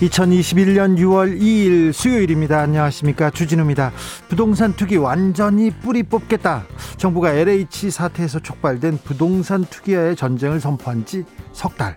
[0.00, 2.60] 2021년 6월 2일 수요일입니다.
[2.60, 3.30] 안녕하십니까.
[3.30, 3.90] 주진우입니다.
[4.28, 6.66] 부동산 투기 완전히 뿌리 뽑겠다.
[6.96, 11.96] 정부가 LH 사태에서 촉발된 부동산 투기와의 전쟁을 선포한 지 석 달.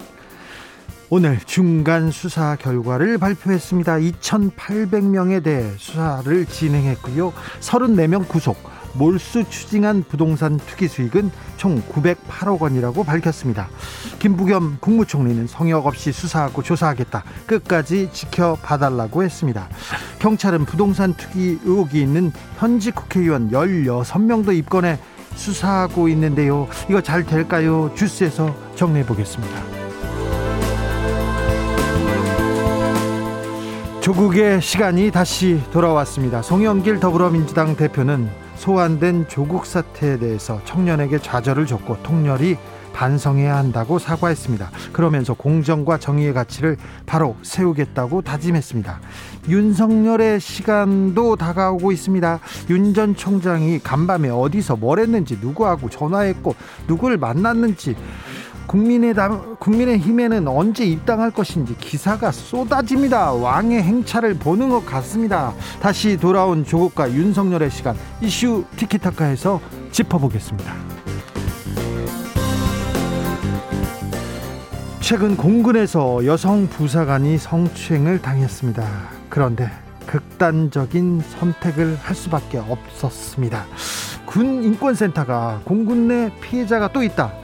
[1.12, 3.98] 오늘 중간 수사 결과를 발표했습니다.
[3.98, 7.34] 2,800명에 대해 수사를 진행했고요.
[7.60, 8.58] 34명 구속,
[8.94, 13.70] 몰수 추징한 부동산 투기 수익은 총 908억 원이라고 밝혔습니다.
[14.20, 17.24] 김부겸 국무총리는 성역 없이 수사하고 조사하겠다.
[17.46, 19.70] 끝까지 지켜봐달라고 했습니다.
[20.20, 25.00] 경찰은 부동산 투기 의혹이 있는 현직 국회의원 16명도 입건해
[25.36, 26.68] 수사하고 있는데요.
[26.90, 27.92] 이거 잘 될까요?
[27.96, 29.82] 주스에서 정리해 보겠습니다.
[34.02, 36.42] 조국의 시간이 다시 돌아왔습니다.
[36.42, 38.30] 송영길 더불어민주당 대표는
[38.62, 42.58] 소환된 조국 사태에 대해서 청년에게 좌절을 줬고 통렬히
[42.94, 44.70] 반성해야 한다고 사과했습니다.
[44.94, 49.00] 그러면서 공정과 정의의 가치를 바로 세우겠다고 다짐했습니다.
[49.50, 52.40] 윤석열의 시간도 다가오고 있습니다.
[52.70, 56.54] 윤 전 총장이 간밤에 어디서 뭘 했는지 누구하고 전화했고
[56.88, 57.96] 누구를 만났는지
[58.72, 63.34] 국민의당, 국민의힘에는 언제 입당할 것인지 기사가 쏟아집니다.
[63.34, 65.54] 왕의 행차를 보는 것 같습니다.
[65.82, 69.60] 다시 돌아온 조국과 윤석열의 시간 이슈 티키타카에서
[69.92, 70.74] 짚어보겠습니다.
[75.02, 78.88] 최근 공군에서 여성 부사관이 성추행을 당했습니다.
[79.28, 79.70] 그런데
[80.06, 83.66] 극단적인 선택을 할 수밖에 없었습니다.
[84.26, 87.41] 군 인권센터가 공군 내 피해자가 또 있다.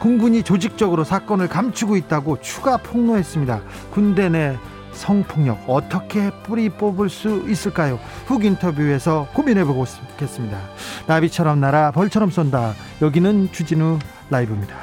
[0.00, 3.60] 공군이 조직적으로 사건을 감추고 있다고 추가 폭로했습니다.
[3.90, 4.56] 군대 내
[4.92, 8.00] 성폭력 어떻게 뿌리 뽑을 수 있을까요?
[8.26, 10.58] 훅 인터뷰에서 고민해 보겠습니다.
[11.06, 12.74] 나비처럼 날아 벌처럼 쏜다.
[13.00, 13.98] 여기는 주진우
[14.30, 14.74] 라이브입니다.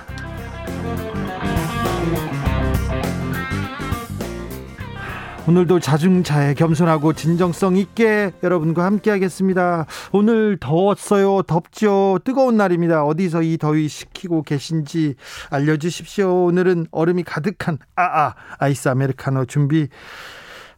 [5.48, 9.86] 오늘도 자중차에 겸손하고 진정성 있게 여러분과 함께 하겠습니다.
[10.12, 11.44] 오늘 더웠어요.
[11.44, 12.18] 덥죠.
[12.24, 13.04] 뜨거운 날입니다.
[13.04, 15.14] 어디서 이 더위 식히고 계신지
[15.52, 16.46] 알려주십시오.
[16.46, 19.88] 오늘은 얼음이 가득한 아아 아이스 아메리카노 준비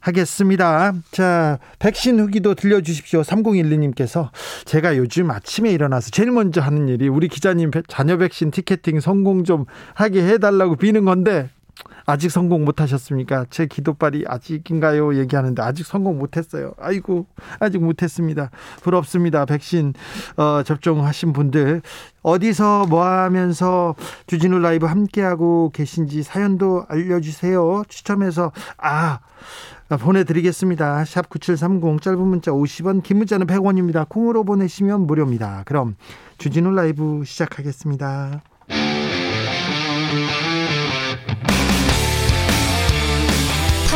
[0.01, 0.93] 하겠습니다.
[1.11, 3.21] 자, 백신 후기도 들려주십시오.
[3.21, 4.29] 3012님께서
[4.65, 9.65] 제가 요즘 아침에 일어나서 제일 먼저 하는 일이 우리 기자님 자녀 백신 티켓팅 성공 좀
[9.93, 11.49] 하게 해달라고 비는 건데
[12.07, 13.45] 아직 성공 못 하셨습니까?
[13.49, 15.19] 제 기도빨이 아직인가요?
[15.19, 16.71] 얘기하는데 아직 성공 못 했어요.
[16.79, 17.27] 아이고,
[17.59, 18.49] 아직 못 했습니다.
[18.81, 19.45] 부럽습니다.
[19.45, 19.93] 백신
[20.37, 21.81] 어, 접종하신 분들
[22.23, 23.93] 어디서 뭐 하면서
[24.25, 27.83] 주진우 라이브 함께하고 계신지 사연도 알려주세요.
[27.89, 29.19] 추첨해서 아
[29.89, 31.03] 보내드리겠습니다.
[31.03, 34.07] 샵 9730 짧은 문자 50원 긴 문자는 100원입니다.
[34.07, 35.63] 콩으로 보내시면 무료입니다.
[35.65, 35.95] 그럼
[36.37, 38.41] 주진우 라이브 시작하겠습니다.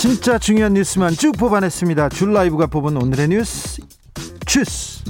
[0.00, 2.08] 진짜 중요한 뉴스만 쭉 뽑아냈습니다.
[2.08, 3.82] 줄 라이브가 뽑은 오늘의 뉴스
[4.46, 5.04] 주스.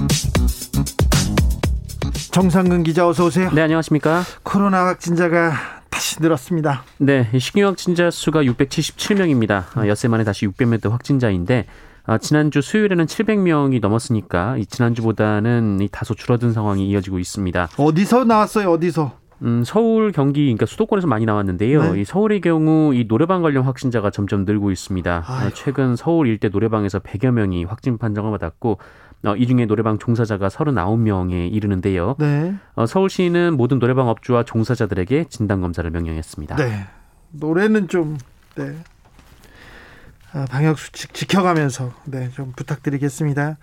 [2.33, 3.49] 정상근 기자 어서 오세요.
[3.51, 4.23] 네 안녕하십니까.
[4.43, 5.53] 코로나 확진자가
[5.89, 6.83] 다시 늘었습니다.
[6.97, 9.63] 네 신규 확진자 수가 677명입니다.
[9.75, 11.67] 아, 엿새 만에 다시 600명 확진자인데
[12.03, 17.69] 아, 지난주 수요일에는 700명이 넘었으니까 지난주보다는 다소 줄어든 상황이 이어지고 있습니다.
[17.77, 18.69] 어디서 나왔어요?
[18.69, 19.20] 어디서?
[19.43, 21.93] 음, 서울, 경기, 그러니까 수도권에서 많이 나왔는데요.
[21.93, 22.01] 네.
[22.01, 25.23] 이 서울의 경우 이 노래방 관련 확진자가 점점 늘고 있습니다.
[25.27, 25.53] 아이고.
[25.55, 28.77] 최근 서울 일대 노래방에서 100여 명이 확진 판정을 받았고
[29.23, 32.15] 어, 이 중에 노래방 종사자가 39명에 이르는데요.
[32.19, 32.55] 네.
[32.75, 36.55] 어, 서울시는 모든 노래방 업주와 종사자들에게 진단 검사를 명령했습니다.
[36.55, 36.87] 네.
[37.31, 38.17] 노래는 좀
[38.55, 38.75] 네.
[40.33, 43.57] 아, 방역 수칙 지켜가면서 네, 좀 부탁드리겠습니다.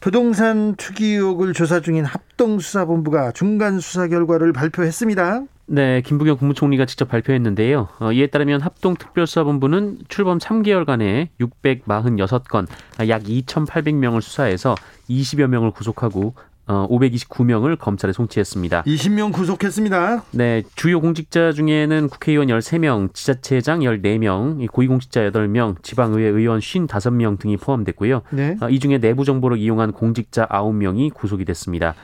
[0.00, 5.42] 부동산 투기 의혹을 조사 중인 합동수사본부가 중간 수사 결과를 발표했습니다.
[5.66, 7.88] 네, 김부겸 국무총리가 직접 발표했는데요.
[8.00, 12.66] 어, 이에 따르면 합동특별수사본부는 출범 3개월간에 646건,
[13.08, 14.74] 약 2,800명을 수사해서
[15.10, 16.34] 20여 명을 구속하고
[16.70, 18.84] 어, 529명을 검찰에 송치했습니다.
[18.84, 20.22] 20명 구속했습니다.
[20.30, 28.22] 네, 주요 공직자 중에는 국회의원 13명, 지자체장 14명, 고위공직자 8명, 지방의회 의원 55명 등이 포함됐고요.
[28.30, 28.56] 네.
[28.60, 31.96] 어, 이 중에 내부 정보를 이용한 공직자 9명이 구속이 됐습니다.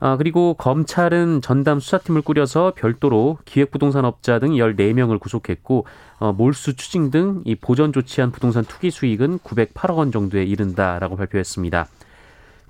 [0.00, 5.86] 아, 그리고 검찰은 전담 수사팀을 꾸려서 별도로 기획부동산업자 등 14명을 구속했고
[6.20, 11.88] 어, 몰수 추징 등 이 보전 조치한 부동산 투기 수익은 908억 원 정도에 이른다라고 발표했습니다.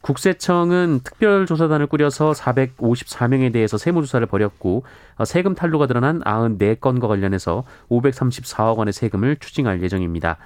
[0.00, 4.84] 국세청은 특별조사단을 꾸려서 454명에 대해서 세무조사를 벌였고
[5.16, 10.38] 어, 세금 탈루가 드러난 94건과 관련해서 534억 원의 세금을 추징할 예정입니다.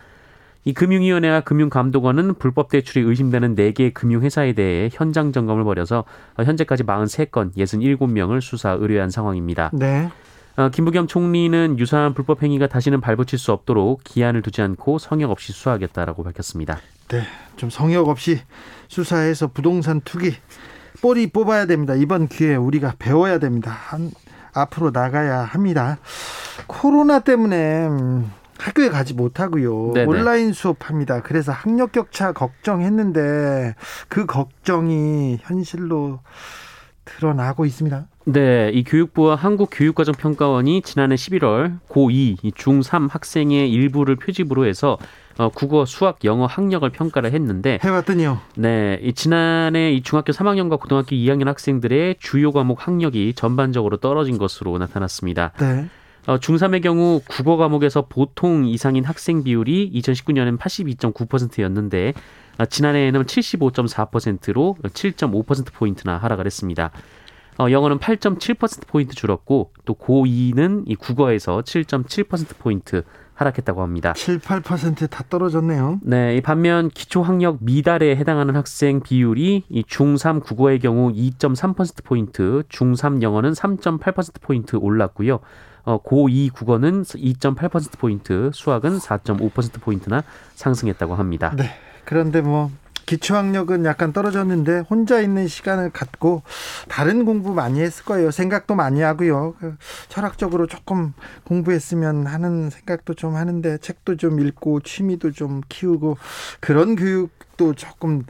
[0.64, 6.04] 이 금융위원회와 금융감독원은 불법 대출이 의심되는 4개의 금융회사에 대해 현장 점검을 벌여서
[6.37, 9.70] 어, 현재까지 43건, 67명을 수사 의뢰한 상황입니다.
[9.72, 10.08] 네.
[10.56, 15.52] 어, 김부겸 총리는 유사한 불법 행위가 다시는 발붙일 수 없도록 기한을 두지 않고 성역 없이
[15.52, 16.78] 수사하겠다라고 밝혔습니다.
[17.08, 17.22] 네,
[17.56, 18.40] 좀 성역 없이
[18.88, 20.34] 수사해서 부동산 투기
[21.00, 21.94] 뿌리 뽑아야 됩니다.
[21.94, 23.70] 이번 기회에 우리가 배워야 됩니다.
[23.70, 24.10] 한,
[24.52, 25.99] 앞으로 나가야 합니다.
[26.66, 29.93] 코로나 때문에 음, 학교에 가지 못하고요.
[29.94, 30.06] 네네.
[30.06, 31.22] 온라인 수업합니다.
[31.22, 33.75] 그래서 학력 격차 걱정했는데
[34.08, 36.20] 그 걱정이 현실로
[37.04, 38.06] 드러나고 있습니다.
[38.25, 44.97] 네, 이 교육부와 한국교육과정평가원이 지난해 11월 고2, 중3 학생의 일부를 표집으로 해서
[45.39, 48.39] 어, 국어, 수학, 영어 학력을 평가를 했는데 해봤더니요.
[48.57, 54.79] 네, 이 지난해 이 중학교 3학년과 고등학교 2학년 학생들의 주요 과목 학력이 전반적으로 떨어진 것으로
[54.79, 55.53] 나타났습니다.
[55.59, 55.89] 네.
[56.27, 62.13] 어, 중3의 경우 국어 과목에서 보통 이상인 학생 비율이 2019년엔 82.9%였는데
[62.59, 66.93] 어, 지난해에는 75.4%로 7.5%포인트나 하락을 했습니다.
[67.58, 73.04] 어, 영어는 8.7%포인트 줄었고 또 고2는 이 국어에서 7.7%포인트
[73.34, 74.12] 하락했다고 합니다.
[74.14, 76.00] 7, 8%다 떨어졌네요.
[76.02, 82.62] 네, 이 반면 기초 학력 미달에 해당하는 학생 비율이 이 중3 국어의 경우 2.3% 포인트,
[82.69, 85.40] 중3 영어는 3.8% 포인트 올랐고요.
[85.84, 90.22] 어, 고2 국어는 2.8% 포인트, 수학은 4.5% 포인트나
[90.54, 91.52] 상승했다고 합니다.
[91.56, 91.70] 네.
[92.04, 92.70] 그런데 뭐
[93.06, 96.43] 기초학력은 약간 떨어졌는데 혼자 있는 시간을 갖고
[96.88, 98.31] 다른 공부 많이 했을 거예요.
[98.31, 99.54] 생각도 많이 하고요.
[99.58, 99.76] 그
[100.08, 101.12] 철학적으로 조금
[101.44, 106.16] 공부했으면 하는 생각도 좀 하는데 책도 좀 읽고 취미도 좀 키우고
[106.60, 108.25] 그런 교육도 조금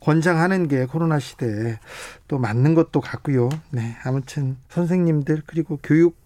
[0.00, 1.78] 권장하는 게 코로나 시대에
[2.26, 3.48] 또 맞는 것도 같고요.
[3.70, 3.96] 네.
[4.04, 6.16] 아무튼 선생님들 그리고 교육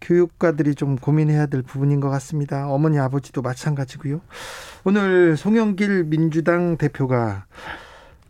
[0.00, 2.68] 교육가들이 좀 고민해야 될 부분인 것 같습니다.
[2.68, 4.20] 어머니 아버지도 마찬가지고요.
[4.88, 7.46] 오늘 송영길 민주당 대표가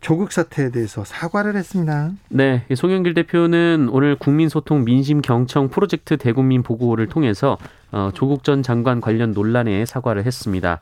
[0.01, 2.09] 조국 사태에 대해서 사과를 했습니다.
[2.29, 7.59] 네, 송영길 대표는 오늘 국민소통 민심 경청 프로젝트 대국민 보고를 통해서
[7.91, 10.81] 어, 조국 전 장관 관련 논란에 사과를 했습니다.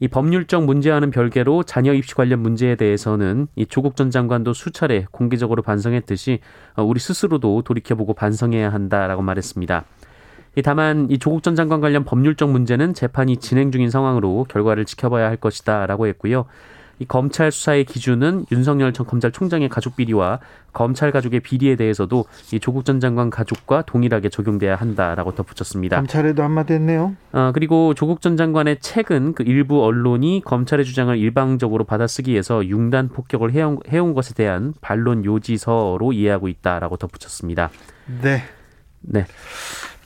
[0.00, 5.62] 이 법률적 문제와는 별개로 자녀 입시 관련 문제에 대해서는 이 조국 전 장관도 수차례 공개적으로
[5.62, 6.40] 반성했듯이
[6.74, 9.84] 어, 우리 스스로도 돌이켜보고 반성해야 한다라고 말했습니다.
[10.62, 15.36] 다만 이 조국 전 장관 관련 법률적 문제는 재판이 진행 중인 상황으로 결과를 지켜봐야 할
[15.36, 16.46] 것이다라고 했고요.
[16.98, 20.40] 이 검찰 수사의 기준은 윤석열 전 검찰총장의 가족 비리와
[20.72, 25.96] 검찰 가족의 비리에 대해서도 이 조국 전 장관 가족과 동일하게 적용돼야 한다라고 덧붙였습니다.
[25.96, 27.14] 검찰에도 한마디 했네요.
[27.32, 33.52] 어, 그리고 조국 전 장관의 책은 그 일부 언론이 검찰의 주장을 일방적으로 받아쓰기위해서 융단 폭격을
[33.52, 37.70] 해온, 해온 것에 대한 반론 요지서로 이해하고 있다라고 덧붙였습니다.
[38.22, 38.42] 네.
[39.02, 39.26] 네.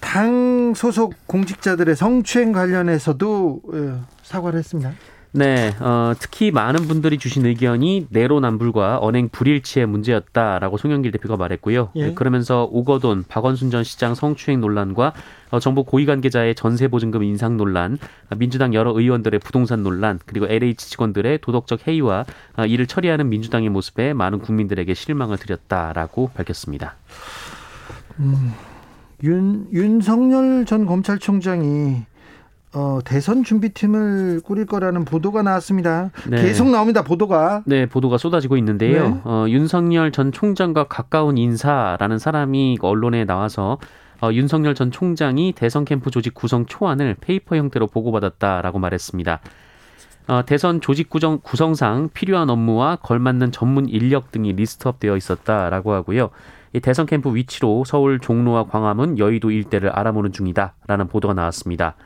[0.00, 4.92] 당 소속 공직자들의 성추행 관련해서도 어, 사과를 했습니다.
[5.32, 11.90] 네, 어, 특히 많은 분들이 주신 의견이 내로남불과 언행 불일치의 문제였다라고 송영길 대표가 말했고요.
[11.94, 12.06] 예.
[12.06, 15.12] 네, 그러면서 오거돈, 박원순 전 시장 성추행 논란과
[15.50, 17.98] 어, 정부 고위 관계자의 전세 보증금 인상 논란,
[18.36, 22.24] 민주당 여러 의원들의 부동산 논란, 그리고 LH 직원들의 도덕적 해이와
[22.56, 26.96] 어, 이를 처리하는 민주당의 모습에 많은 국민들에게 실망을 드렸다라고 밝혔습니다.
[28.18, 28.52] 음.
[29.22, 32.02] 윤, 윤석열 전 검찰총장이
[32.72, 36.10] 어, 대선 준비팀을 꾸릴 거라는 보도가 나왔습니다.
[36.28, 36.40] 네.
[36.42, 37.64] 계속 나옵니다, 보도가.
[37.66, 39.08] 네, 보도가 쏟아지고 있는데요.
[39.08, 39.20] 네.
[39.24, 43.78] 어, 윤석열 전 총장과 가까운 인사라는 사람이 언론에 나와서
[44.22, 49.40] 어, 윤석열 전 총장이 대선 캠프 조직 구성 초안을 paper 형태로 보고받았다라고 말했습니다.
[50.28, 56.30] 어, 대선 조직 구정, 구성상 필요한 업무와 걸맞는 전문 인력 등이 list up되어 있었다라고 하고요.
[56.72, 61.96] 이 대선 캠프 위치로 서울 종로와 광화문, 여의도 일대를 알아보는 중이다라는 보도가 나왔습니다.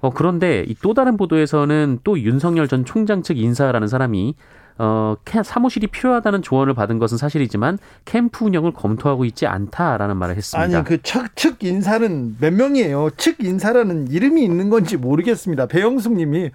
[0.00, 4.34] 어, 그런데 이 또 다른 보도에서는 또 윤석열 전 총장 측 인사라는 사람이
[4.78, 10.78] 어, 사무실이 필요하다는 조언을 받은 것은 사실이지만 캠프 운영을 검토하고 있지 않다라는 말을 했습니다.
[10.78, 13.10] 아니 그측 인사는 몇 명이에요?
[13.16, 15.66] 측 인사라는 이름이 있는 건지 모르겠습니다.
[15.66, 16.50] 배영숙님이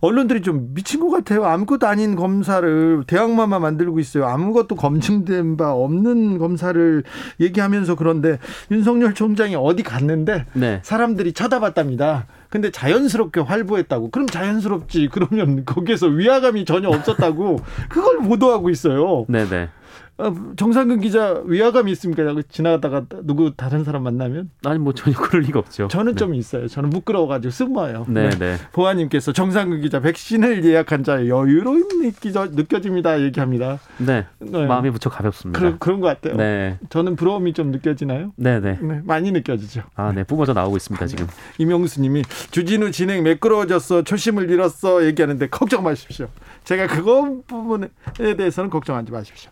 [0.00, 1.44] 언론들이 좀 미친 것 같아요.
[1.44, 4.26] 아무것도 아닌 검사를 대학마마 만들고 있어요.
[4.26, 7.02] 아무것도 검증된 바 없는 검사를
[7.40, 8.38] 얘기하면서 그런데
[8.70, 10.80] 윤석열 총장이 어디 갔는데 네.
[10.82, 12.26] 사람들이 쳐다봤답니다.
[12.48, 14.10] 근데 자연스럽게 활보했다고.
[14.10, 15.08] 그럼 자연스럽지.
[15.12, 19.24] 그러면 거기에서 위화감이 전혀 없었다고 그걸 보도하고 있어요.
[19.28, 19.68] 네네.
[20.18, 22.22] 어, 정상근 기자 위화감이 있습니까?
[22.48, 24.50] 지나가다가 누구 다른 사람 만나면?
[24.64, 25.88] 아니 뭐 전혀 그럴 리가 없죠.
[25.88, 26.16] 저는 네.
[26.16, 26.68] 좀 있어요.
[26.68, 28.06] 저는 부끄러워가지고 숨어요.
[28.08, 28.38] 네, 네.
[28.38, 28.56] 네.
[28.72, 32.12] 보아님께서 정상근 기자 백신을 예약한 자의 여유로움이
[32.52, 33.20] 느껴집니다.
[33.20, 33.78] 얘기합니다.
[33.98, 34.24] 네.
[34.38, 34.66] 네.
[34.66, 35.58] 마음이 무척 가볍습니다.
[35.58, 36.36] 그런 그런 것 같아요.
[36.36, 36.78] 네.
[36.88, 38.32] 저는 부러움이 좀 느껴지나요?
[38.36, 38.78] 네, 네.
[38.80, 39.82] 네 많이 느껴지죠.
[39.96, 40.24] 아, 네.
[40.24, 41.26] 뿜어져 나오고 있습니다 지금.
[41.58, 46.28] 이명수님이 주진우 진행 매끄러워졌어, 초심을 잃었어 얘기하는데 걱정 마십시오.
[46.64, 47.88] 제가 그거 부분에
[48.36, 49.50] 대해서는 걱정하지 마십시오.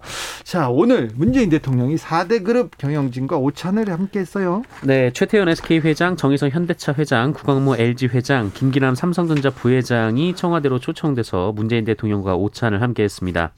[0.55, 4.63] 자, 오늘 문재인 대통령이 4대 그룹 경영진과 오찬을 함께 했어요.
[4.85, 11.51] 네, 최태현 SK 회장, 정의성 현대차 회장, 구광모 LG 회장, 김기남 삼성전자 부회장이 청와대로 초청돼서
[11.57, 13.51] 문재인 대통령과 오찬을 함께 했습니다.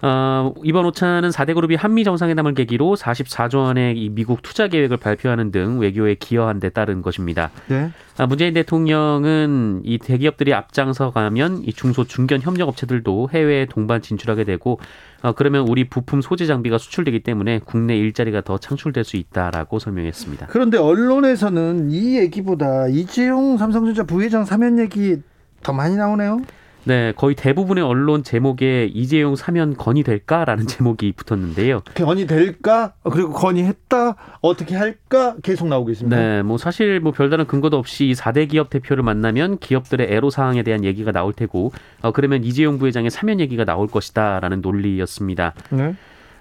[0.00, 5.50] 어, 이번 오차는 4대 그룹이 한미 정상회담을 계기로 44조 원의 이 미국 투자 계획을 발표하는
[5.50, 7.50] 등 외교에 기여한 데 따른 것입니다.
[7.66, 7.90] 네.
[8.16, 14.44] 아, 문재인 대통령은 이 대기업들이 앞장서 가면 이 중소 중견 협력 업체들도 해외에 동반 진출하게
[14.44, 14.78] 되고
[15.22, 20.46] 어, 그러면 우리 부품 소재 장비가 수출되기 때문에 국내 일자리가 더 창출될 수 있다라고 설명했습니다.
[20.50, 25.16] 그런데 언론에서는 이 얘기보다 이재용 삼성전자 부회장 사면 얘기
[25.62, 26.40] 더 많이 나오네요.
[26.84, 31.82] 네, 거의 대부분의 언론 제목에 이재용 사면 건의될까라는 제목이 붙었는데요.
[31.94, 32.94] 건의될까?
[33.10, 34.16] 그리고 건의했다?
[34.40, 35.36] 어떻게 할까?
[35.42, 36.16] 계속 나오고 있습니다.
[36.16, 40.84] 네, 뭐 사실 뭐 별다른 근거도 없이 4대 기업 대표를 만나면 기업들의 애로 사항에 대한
[40.84, 45.54] 얘기가 나올 테고, 어, 그러면 이재용 부회장의 사면 얘기가 나올 것이다라는 논리였습니다.
[45.70, 45.94] 네.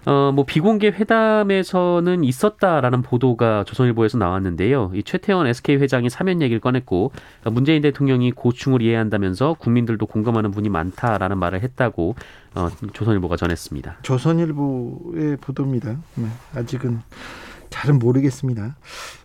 [0.07, 4.91] 어, 뭐 비공개 회담에서는 있었다라는 보도가 조선일보에서 나왔는데요.
[4.93, 7.11] 이 최태원 SK 회장이 사면 얘기를 꺼냈고
[7.43, 12.15] 문재인 대통령이 고충을 이해한다면서 국민들도 공감하는 분이 많다라는 말을 했다고
[12.55, 13.97] 어, 조선일보가 전했습니다.
[14.03, 15.97] 조선일보의 보도입니다.
[16.15, 17.01] 네, 아직은
[17.77, 18.75] 잘은 모르겠습니다.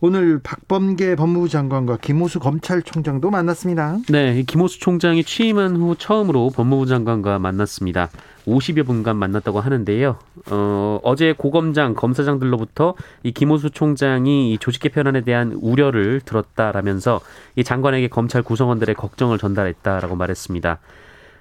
[0.01, 3.99] 오늘 박범계 법무부 장관과 김호수 검찰총장도 만났습니다.
[4.11, 8.11] 네, 김호수 총장이 취임한 후 처음으로 법무부 장관과 만났습니다.
[8.47, 10.19] 50여 분간 만났다고 하는데요.
[10.51, 17.21] 어, 어제 고검장, 검사장들로부터 이 김호수 총장이 이 조직 개편안에 대한 우려를 들었다라면서
[17.57, 20.79] 이 장관에게 검찰 구성원들의 걱정을 전달했다라고 말했습니다.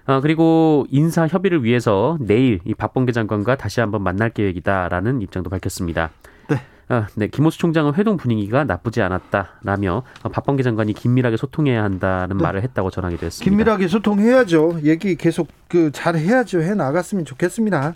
[0.07, 6.11] 어, 그리고 인사 협의를 위해서 내일 이 박범계 장관과 다시 한번 만날 계획이다라는 입장도 밝혔습니다.
[6.89, 6.95] 네.
[6.95, 12.43] 아, 네, 김호수 총장은 회동 분위기가 나쁘지 않았다라며 박범계 장관이 긴밀하게 소통해야 한다는 네.
[12.43, 13.49] 말을 했다고 전하기도 했습니다.
[13.49, 14.79] 긴밀하게 소통해야죠.
[14.83, 16.61] 얘기 계속 그 잘 해야죠.
[16.61, 17.93] 해 나갔으면 좋겠습니다.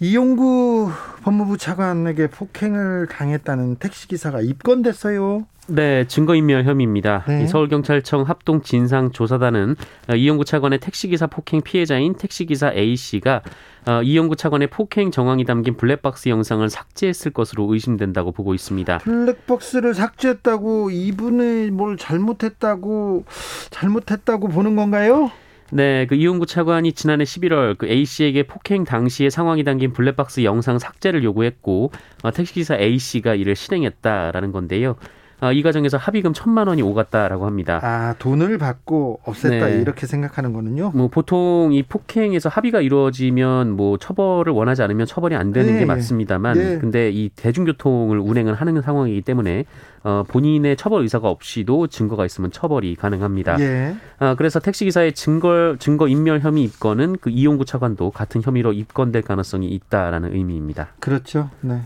[0.00, 0.90] 이용구
[1.22, 5.44] 법무부 차관에게 폭행을 당했다는 택시 기사가 입건됐어요.
[5.70, 7.24] 네, 증거인멸 혐의입니다.
[7.28, 7.46] 네.
[7.46, 9.76] 서울경찰청 합동진상조사단은
[10.08, 13.42] 어, 이용구 차관의 택시기사 폭행 피해자인 택시기사 A씨가
[13.86, 18.98] 어, 이용구 차관의 폭행 정황이 담긴 블랙박스 영상을 삭제했을 것으로 의심된다고 보고 있습니다.
[18.98, 23.24] 블랙박스를 삭제했다고 이분이 뭘 잘못했다고
[23.70, 25.30] 잘못했다고 보는 건가요?
[25.72, 30.80] 네, 그 이용구 차관이 지난해 11월 그 A 씨에게 폭행 당시의 상황이 담긴 블랙박스 영상
[30.80, 31.92] 삭제를 요구했고
[32.24, 34.96] 어, 택시기사 A 씨가 이를 실행했다라는 건데요.
[35.40, 37.80] 어, 이 과정에서 합의금 천만 원이 오갔다라고 합니다.
[37.82, 39.80] 아 돈을 받고 없앴다 네.
[39.80, 40.92] 이렇게 생각하는 거는요?
[40.94, 45.80] 뭐 보통 이 폭행에서 합의가 이루어지면 뭐 처벌을 원하지 않으면 처벌이 안 되는 네.
[45.80, 46.78] 게 맞습니다만, 네.
[46.78, 49.64] 근데 이 대중교통을 운행을 하는 상황이기 때문에
[50.02, 53.60] 어, 본인의 처벌 의사가 없이도 증거가 있으면 처벌이 가능합니다.
[53.60, 53.94] 예.
[54.18, 59.22] 어, 그래서 택시 기사의 증거 증거 인멸 혐의 입건은 그 이용구 차관도 같은 혐의로 입건될
[59.22, 60.88] 가능성이 있다라는 의미입니다.
[61.00, 61.50] 그렇죠.
[61.60, 61.80] 네,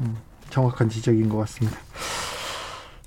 [0.00, 0.16] 음,
[0.50, 1.78] 정확한 지적인 것 같습니다.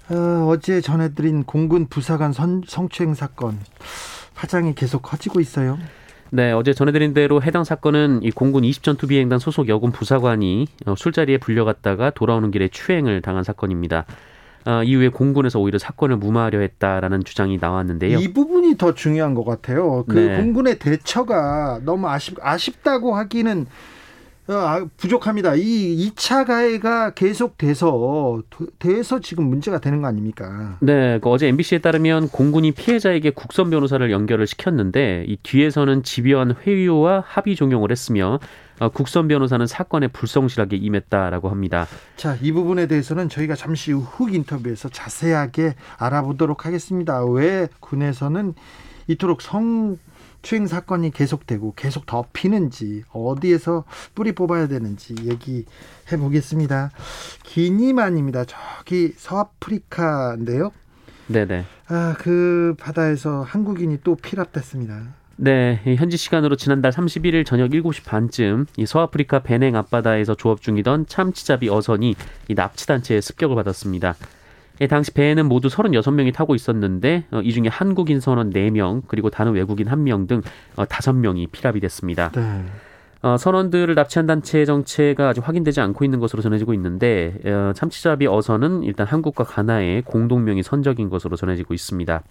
[0.10, 3.60] 어, 제 전해드린 공군 부사관 선, 성추행 사건
[4.36, 5.78] 파장이 계속 커지고 있어요.
[6.30, 11.38] 네, 어제 전해드린 대로 해당 사건은 이 공군 20전투 비행단 소속 여군 부사관이 어, 술자리에
[11.38, 14.06] 불려갔다가 돌아오는 길에 추행을 당한 사건입니다.
[14.66, 18.18] 어, 이후에 공군에서 오히려 사건을 무마하려 했다라는 주장이 나왔는데요.
[18.18, 20.06] 이 부분이 더 중요한 것 같아요.
[20.08, 20.38] 그 네.
[20.38, 23.68] 공군의 대처가 너무 아쉽, 아쉽다고 하기는
[24.98, 25.56] 부족합니다.
[25.56, 28.42] 이 2차 가해가 계속돼서
[28.80, 30.78] 돼서 지금 문제가 되는 거 아닙니까?
[30.82, 37.24] 네, 그 어제 MBC에 따르면 공군이 피해자에게 국선 변호사를 연결을 시켰는데 이 뒤에서는 집요한 회유와
[37.26, 38.40] 합의 종용을 했으며
[38.80, 41.88] 어, 국선 변호사는 사건에 불성실하게 임했다라고 합니다.
[42.18, 47.24] 자, 이 부분에 대해서는 저희가 잠시 후 인터뷰에서 자세하게 알아보도록 하겠습니다.
[47.24, 48.56] 왜 군에서는
[49.08, 49.98] 이토록 성
[50.44, 56.92] 추행 사건이 계속되고 계속 덮이는지 어디에서 뿌리 뽑아야 되는지 얘기해 보겠습니다.
[57.44, 58.46] 기니만입니다.
[58.46, 60.72] 저기 서아프리카인데요.
[61.28, 61.66] 네네.
[61.88, 65.16] 아, 그 바다에서 한국인이 또 피랍됐습니다.
[65.36, 71.70] 네, 현지 시간으로 지난달 31일 저녁 7시 반쯤 이 서아프리카 베냉 앞바다에서 조업 중이던 참치잡이
[71.70, 72.16] 어선이
[72.50, 74.16] 이 납치단체의 습격을 받았습니다.
[74.90, 79.88] 당시 배에는 모두 36명이 타고 있었는데 어, 이 중에 한국인 선원 4명 그리고 다른 외국인
[79.88, 80.42] 1명 등
[80.76, 82.32] 5명이 어, 피랍이 됐습니다.
[82.32, 82.66] 네.
[83.22, 88.84] 어, 선원들을 납치한 단체의 정체가 아직 확인되지 않고 있는 것으로 전해지고 있는데 어, 참치잡이 어선은
[88.84, 92.22] 일단 한국과 가나의 공동명의 선적인 것으로 전해지고 있습니다.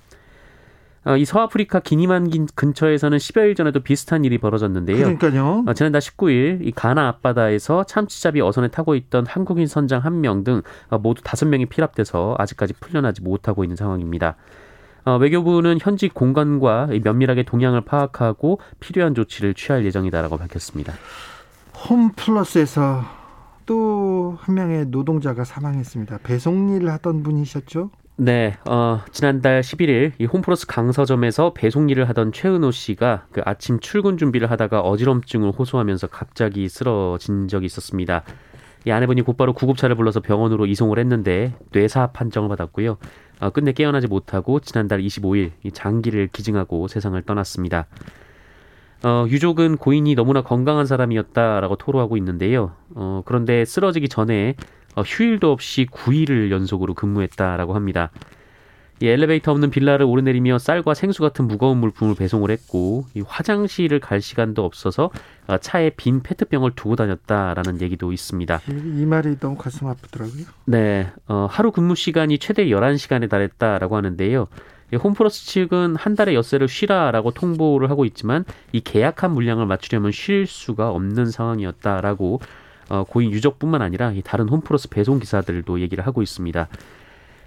[1.04, 4.98] 어, 이 서아프리카 기니만 근처에서는 10여일 전에도 비슷한 일이 벌어졌는데요.
[5.16, 5.64] 그러니까요.
[5.66, 10.98] 어, 지난달 19일 이 가나 앞바다에서 참치잡이 어선에 타고 있던 한국인 선장 한 명등 어,
[10.98, 14.36] 모두 다섯 명이 피랍돼서 아직까지 풀려나지 못하고 있는 상황입니다.
[15.04, 20.92] 어, 외교부는 현지 공간과 면밀하게 동향을 파악하고 필요한 조치를 취할 예정이다라고 밝혔습니다.
[21.88, 23.02] 홈플러스에서
[23.66, 26.18] 또 한 명의 노동자가 사망했습니다.
[26.22, 27.90] 배송 일을 하던 분이셨죠?
[28.24, 34.16] 네, 어, 지난달 11일 이 홈플러스 강서점에서 배송 일을 하던 최은호 씨가 그 아침 출근
[34.16, 38.22] 준비를 하다가 어지럼증을 호소하면서 갑자기 쓰러진 적이 있었습니다.
[38.86, 42.96] 이 아내분이 곧바로 구급차를 불러서 병원으로 이송을 했는데 뇌사합 판정을 받았고요.
[43.40, 47.88] 어, 끝내 깨어나지 못하고 지난달 25일 이 장기를 기증하고 세상을 떠났습니다.
[49.04, 52.76] 어, 유족은 고인이 너무나 건강한 사람이었다라고 토로하고 있는데요.
[52.94, 58.10] 어, 그런데 쓰러지기 전에 어, 휴일도 없이 9일을 연속으로 근무했다라고 합니다.
[59.02, 64.20] 이 엘리베이터 없는 빌라를 오르내리며 쌀과 생수 같은 무거운 물품을 배송을 했고 이 화장실을 갈
[64.20, 65.10] 시간도 없어서
[65.48, 68.60] 어, 차에 빈 페트병을 두고 다녔다라는 얘기도 있습니다.
[68.68, 70.44] 이, 이 말이 너무 가슴 아프더라고요.
[70.66, 74.46] 네, 어, 하루 근무 시간이 최대 11시간에 달했다라고 하는데요.
[75.02, 80.90] 홈플러스 측은 한 달에 엿새를 쉬라라고 통보를 하고 있지만 이 계약한 물량을 맞추려면 쉴 수가
[80.90, 82.61] 없는 상황이었다라고 어,
[83.08, 86.68] 고인 유족뿐만 아니라 다른 홈플러스 배송 기사들도 얘기를 하고 있습니다.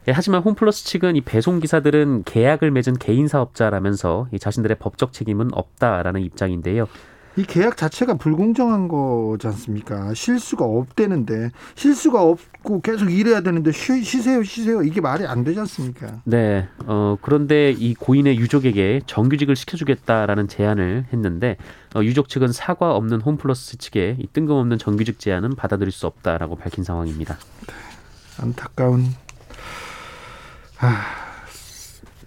[0.08, 5.50] 예, 하지만 홈플러스 측은 이 배송 기사들은 계약을 맺은 개인 사업자라면서 이 자신들의 법적 책임은
[5.54, 6.88] 없다라는 입장인데요.
[7.38, 10.14] 이 계약 자체가 불공정한 거지 않습니까?
[10.14, 16.22] 실수가 없대는데 실수가 없고 계속 일해야 되는데 쉬, 쉬세요 쉬세요 이게 말이 안 되지 않습니까?
[16.24, 16.70] 네.
[16.86, 21.58] 어 그런데 이 고인의 유족에게 정규직을 시켜주겠다라는 제안을 했는데
[21.94, 26.84] 어, 유족 측은 사과 없는 홈플러스 측의 이 뜬금없는 정규직 제안은 받아들일 수 없다라고 밝힌
[26.86, 27.38] 상황입니다.
[27.68, 27.74] 네,
[28.42, 29.08] 안타까운
[30.80, 31.04] 아,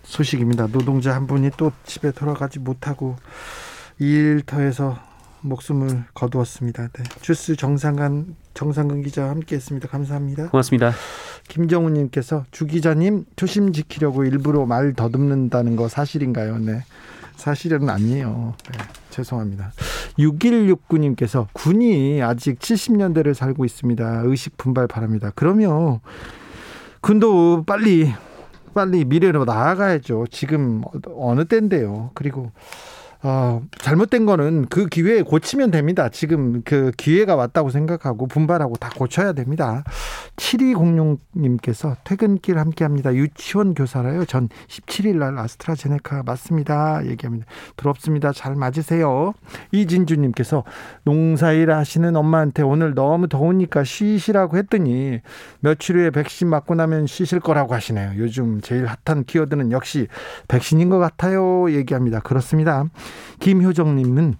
[0.03, 0.69] 소식입니다.
[0.69, 3.17] 노동자 한 분이 또 집에 돌아가지 못하고
[3.99, 4.99] 일터에서
[5.41, 6.89] 목숨을 거두었습니다.
[6.89, 7.05] 네.
[7.21, 9.89] 주스 정상근 정상근 기자와 함께했습니다.
[9.89, 10.49] 감사합니다.
[10.51, 10.93] 고맙습니다.
[11.49, 16.59] 김정우님께서 주 기자님 초심 지키려고 일부러 말 더듬는다는 거 사실인가요?
[16.59, 16.83] 네,
[17.37, 18.55] 사실은 아니에요.
[18.73, 18.79] 네,
[19.11, 19.73] 죄송합니다.
[20.19, 24.23] 6169님께서 군이 아직 70년대를 살고 있습니다.
[24.25, 25.31] 의식 분발 바랍니다.
[25.35, 26.01] 그러면
[27.01, 28.13] 군도 빨리
[28.75, 30.27] 빨리 미래로 나아가야죠.
[30.31, 30.83] 지금
[31.17, 32.11] 어느 때인데요.
[32.15, 32.51] 그리고
[33.23, 36.09] 어, 잘못된 거는 그 기회에 고치면 됩니다.
[36.09, 39.83] 지금 그 기회가 왔다고 생각하고 분발하고 다 고쳐야 됩니다.
[40.37, 43.13] 7206님께서 퇴근길 함께 합니다.
[43.13, 44.25] 유치원 교사라요.
[44.25, 47.05] 전 17일 날 아스트라제네카 맞습니다.
[47.07, 47.47] 얘기합니다.
[47.77, 48.33] 부럽습니다.
[48.33, 49.33] 잘 맞으세요.
[49.73, 50.63] 이진주님께서
[51.03, 55.21] 농사일 하시는 엄마한테 오늘 너무 더우니까 쉬시라고 했더니
[55.59, 58.13] 며칠 후에 백신 맞고 나면 쉬실 거라고 하시네요.
[58.17, 60.07] 요즘 제일 핫한 키워드는 역시
[60.47, 61.71] 백신인 것 같아요.
[61.73, 62.21] 얘기합니다.
[62.21, 62.85] 그렇습니다.
[63.41, 64.35] 김효정님은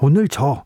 [0.00, 0.64] 오늘 저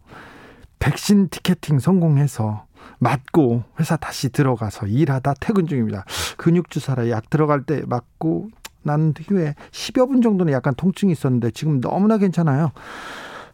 [0.79, 2.65] 백신 티켓팅 성공해서
[2.99, 6.05] 맞고 회사 다시 들어가서 일하다 퇴근 중입니다.
[6.37, 8.49] 근육 주사라 약 들어갈 때 맞고
[8.83, 12.73] 난 후에 10여 분 정도는 약간 통증이 있었는데 지금 너무나 괜찮아요.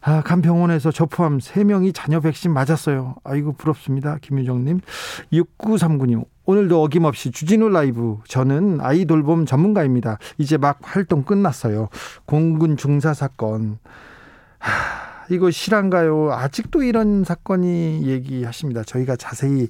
[0.01, 3.15] 아, 간 병원에서 저 포함 3명이 자녀 백신 맞았어요.
[3.25, 4.17] 아이고, 부럽습니다.
[4.21, 4.79] 김유정님.
[5.33, 6.25] 6939님.
[6.47, 8.19] 오늘도 어김없이 주진우 라이브.
[8.25, 10.17] 저는 아이 돌봄 전문가입니다.
[10.37, 11.89] 이제 막 활동 끝났어요.
[12.25, 13.79] 공군 중사 사건.
[14.57, 14.71] 하,
[15.29, 16.31] 이거 실한가요?
[16.31, 18.83] 아직도 이런 사건이 얘기하십니다.
[18.83, 19.67] 저희가 자세히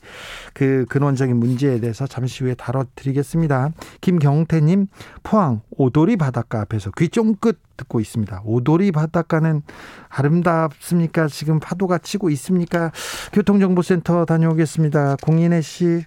[0.53, 3.71] 그 근원적인 문제에 대해서 잠시 후에 다뤄드리겠습니다.
[4.01, 4.85] 김경태님,
[5.23, 8.43] 포항 오도리 바닷가 앞에서 귀 쫑긋 듣고 있습니다.
[8.45, 9.63] 오도리 바닷가는
[10.09, 11.27] 아름답습니까?
[11.27, 12.91] 지금 파도가 치고 있습니까?
[13.33, 15.15] 교통정보센터 다녀오겠습니다.
[15.23, 16.05] 공인혜 씨.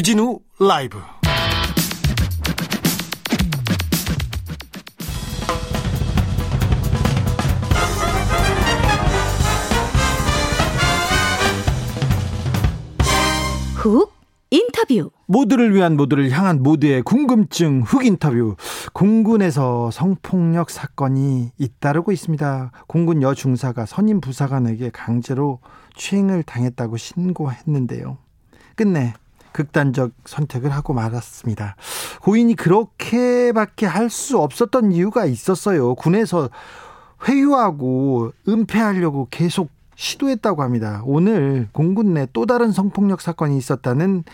[0.00, 0.98] 주진우 라이브.
[13.76, 14.10] 훅
[14.50, 15.10] 인터뷰.
[15.26, 18.56] 모두를 위한 모두를 향한 모두의 궁금증 흑 인터뷰.
[18.94, 22.72] 공군에서 성폭력 사건이 잇따르고 있습니다.
[22.86, 25.58] 공군 여중사가 선임 부사관에게 강제로
[25.94, 28.16] 추행을 당했다고 신고했는데요.
[28.76, 29.12] 끝내
[29.52, 31.76] 극단적 선택을 하고 말았습니다.
[32.22, 35.94] 고인이 그렇게밖에 할 수 없었던 이유가 있었어요.
[35.94, 36.50] 군에서
[37.28, 41.02] 회유하고 은폐하려고 계속 시도했다고 합니다.
[41.04, 44.24] 오늘 공군 내 또 다른 성폭력 사건이 있었다는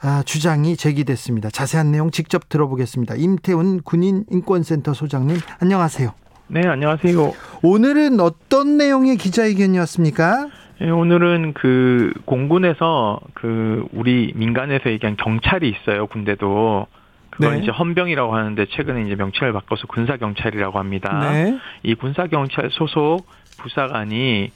[0.00, 1.50] 아, 주장이 제기됐습니다.
[1.50, 3.14] 자세한 내용 직접 들어보겠습니다.
[3.16, 6.12] 임태훈 군인 인권센터 소장님 안녕하세요.
[6.48, 7.32] 네, 안녕하세요.
[7.62, 10.48] 오늘은 어떤 내용의 기자회견이었습니까?
[10.82, 16.08] 네, 오늘은 그 공군에서 그 우리 민간에서 얘기한 경찰이 있어요.
[16.08, 16.88] 군대도
[17.30, 17.62] 그걸 네.
[17.62, 21.30] 이제 헌병이라고 하는데 최근에 이제 명칭을 바꿔서 군사 경찰이라고 합니다.
[21.30, 21.56] 네.
[21.84, 24.50] 이 군사 경찰 소속 부사관이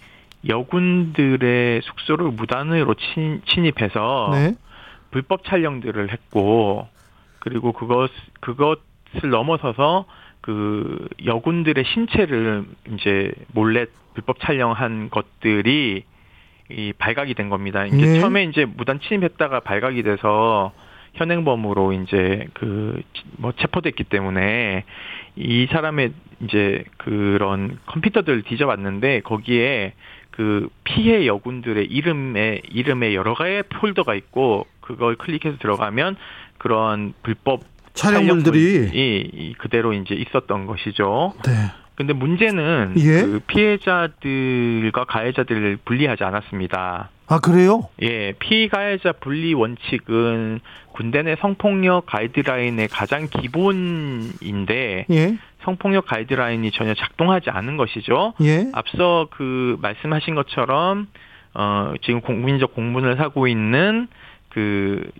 [0.48, 4.56] 여군들의 숙소를 무단으로 침, 침입해서 네.
[5.12, 6.88] 불법 촬영들을 했고
[7.38, 8.10] 그리고 그것
[8.40, 10.06] 그것을 넘어서서
[10.40, 16.02] 그 여군들의 신체를 이제 몰래 불법 촬영한 것들이
[16.70, 17.86] 이 발각이 된 겁니다.
[17.86, 18.20] 이게 네.
[18.20, 20.72] 처음에 이제 무단 침입했다가 발각이 돼서
[21.14, 23.02] 현행범으로 이제 그
[23.38, 24.84] 뭐 체포됐기 때문에
[25.36, 26.12] 이 사람의
[26.44, 29.94] 이제 그런 컴퓨터들을 뒤져봤는데 거기에
[30.30, 36.16] 그 피해 여군들의 이름에 이름에 여러 가지 폴더가 있고 그걸 클릭해서 들어가면
[36.58, 37.62] 그런 불법
[37.94, 41.32] 촬영물들이 그대로 이제 있었던 것이죠.
[41.44, 41.52] 네.
[41.96, 43.22] 근데 문제는 예?
[43.22, 47.08] 그 피해자들과 가해자들을 분리하지 않았습니다.
[47.28, 47.88] 아 그래요?
[48.02, 50.60] 예, 피가해자 분리 원칙은
[50.92, 55.38] 군대 내 성폭력 가이드라인의 가장 기본인데 예?
[55.64, 58.34] 성폭력 가이드라인이 전혀 작동하지 않은 것이죠.
[58.42, 58.70] 예?
[58.74, 61.08] 앞서 그 말씀하신 것처럼
[61.54, 64.06] 어 지금 국민적 공분을 사고 있는
[64.50, 65.10] 그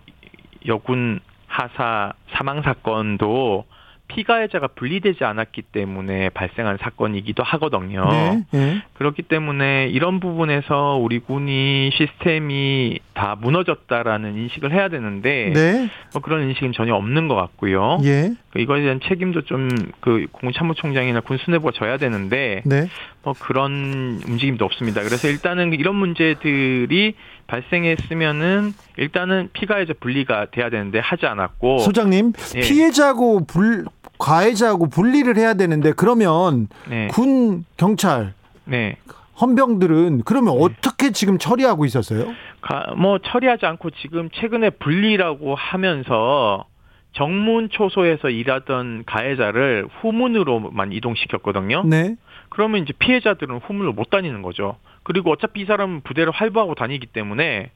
[0.67, 3.65] 여군 하사 사망 사건도
[4.07, 8.09] 피가해자가 분리되지 않았기 때문에 발생한 사건이기도 하거든요.
[8.09, 8.81] 네, 네.
[8.93, 15.89] 그렇기 때문에 이런 부분에서 우리 군이 시스템이 다 무너졌다라는 인식을 해야 되는데 네.
[16.13, 17.97] 뭐 그런 인식은 전혀 없는 것 같고요.
[18.03, 18.33] 예.
[18.51, 19.67] 그 이거에 대한 책임도 좀
[19.99, 22.87] 그 공군참모총장이나 군수뇌부가 져야 되는데 네.
[23.23, 25.01] 뭐 그런 움직임도 없습니다.
[25.03, 27.15] 그래서 일단은 이런 문제들이
[27.47, 32.59] 발생했으면은 일단은 피가해자 분리가 돼야 되는데 하지 않았고 소장님 예.
[32.61, 33.85] 피해자고 불
[34.19, 37.07] 가해자하고 분리를 해야 되는데 그러면 네.
[37.07, 38.33] 군 경찰
[38.65, 38.97] 네.
[39.39, 40.63] 헌병들은 그러면 네.
[40.63, 42.33] 어떻게 지금 처리하고 있었어요?
[42.61, 46.65] 가, 뭐 처리하지 않고 지금 최근에 분리라고 하면서
[47.13, 51.83] 정문 초소에서 일하던 가해자를 후문으로만 이동시켰거든요.
[51.85, 52.15] 네.
[52.49, 54.77] 그러면 이제 피해자들은 후문으로 못 다니는 거죠.
[55.03, 57.71] 그리고 어차피 이 사람은 부대를 활보하고 다니기 때문에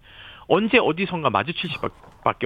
[0.48, 1.94] 언제 어디선가 마주칠 수밖에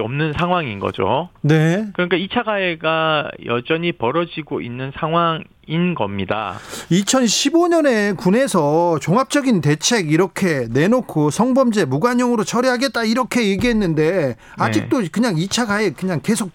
[0.00, 1.28] 없는 상황인 거죠.
[1.42, 1.86] 네.
[1.94, 6.54] 그러니까 2차 가해가 여전히 벌어지고 있는 상황인 겁니다.
[6.90, 15.08] 2015년에 군에서 종합적인 대책 이렇게 내놓고 성범죄 무관용으로 처리하겠다 이렇게 얘기했는데 아직도 네.
[15.12, 16.50] 그냥 2차 가해 그냥 계속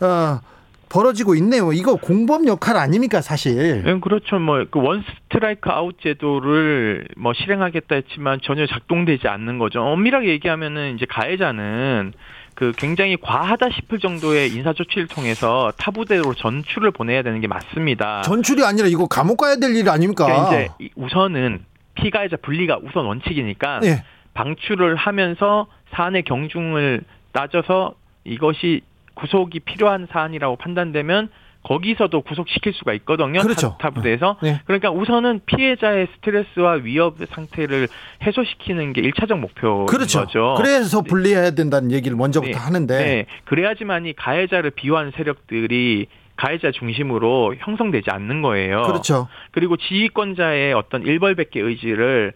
[0.00, 0.40] 어,
[0.88, 1.72] 벌어지고 있네요.
[1.72, 3.82] 이거 공범 역할 아닙니까, 사실?
[3.82, 4.38] 네, 그렇죠.
[4.38, 9.80] 뭐, 그 one strike out 제도를 뭐 실행하겠다 했지만 전혀 작동되지 않는 거죠.
[9.80, 12.12] 엄밀하게 얘기하면은 이제 가해자는
[12.54, 18.22] 그 굉장히 과하다 싶을 정도의 인사 조치를 통해서 타부대로 전출을 보내야 되는 게 맞습니다.
[18.22, 20.26] 전출이 아니라 이거 감옥 가야 될 일 아닙니까?
[20.26, 24.04] 그러니까 이제 우선은 피가해자 분리가 우선 원칙이니까 네.
[24.34, 28.82] 방출을 하면서 사안의 경중을 따져서 이것이
[29.14, 31.28] 구속이 필요한 사안이라고 판단되면
[31.64, 33.40] 거기서도 구속시킬 수가 있거든요.
[33.40, 33.76] 그렇죠.
[33.80, 34.36] 타부대에서.
[34.42, 34.60] 네.
[34.64, 37.88] 그러니까 우선은 피해자의 스트레스와 위협 상태를
[38.22, 40.20] 해소시키는 게 1차적 목표인 그렇죠.
[40.20, 40.54] 거죠.
[40.56, 42.58] 그래서 분리해야 된다는 얘기를 먼저부터 네.
[42.58, 42.98] 하는데.
[42.98, 43.26] 네.
[43.44, 48.82] 그래야지만이 가해자를 비호하는 세력들이 가해자 중심으로 형성되지 않는 거예요.
[48.82, 49.28] 그렇죠.
[49.52, 52.32] 그리고 지휘권자의 어떤 일벌백계 의지를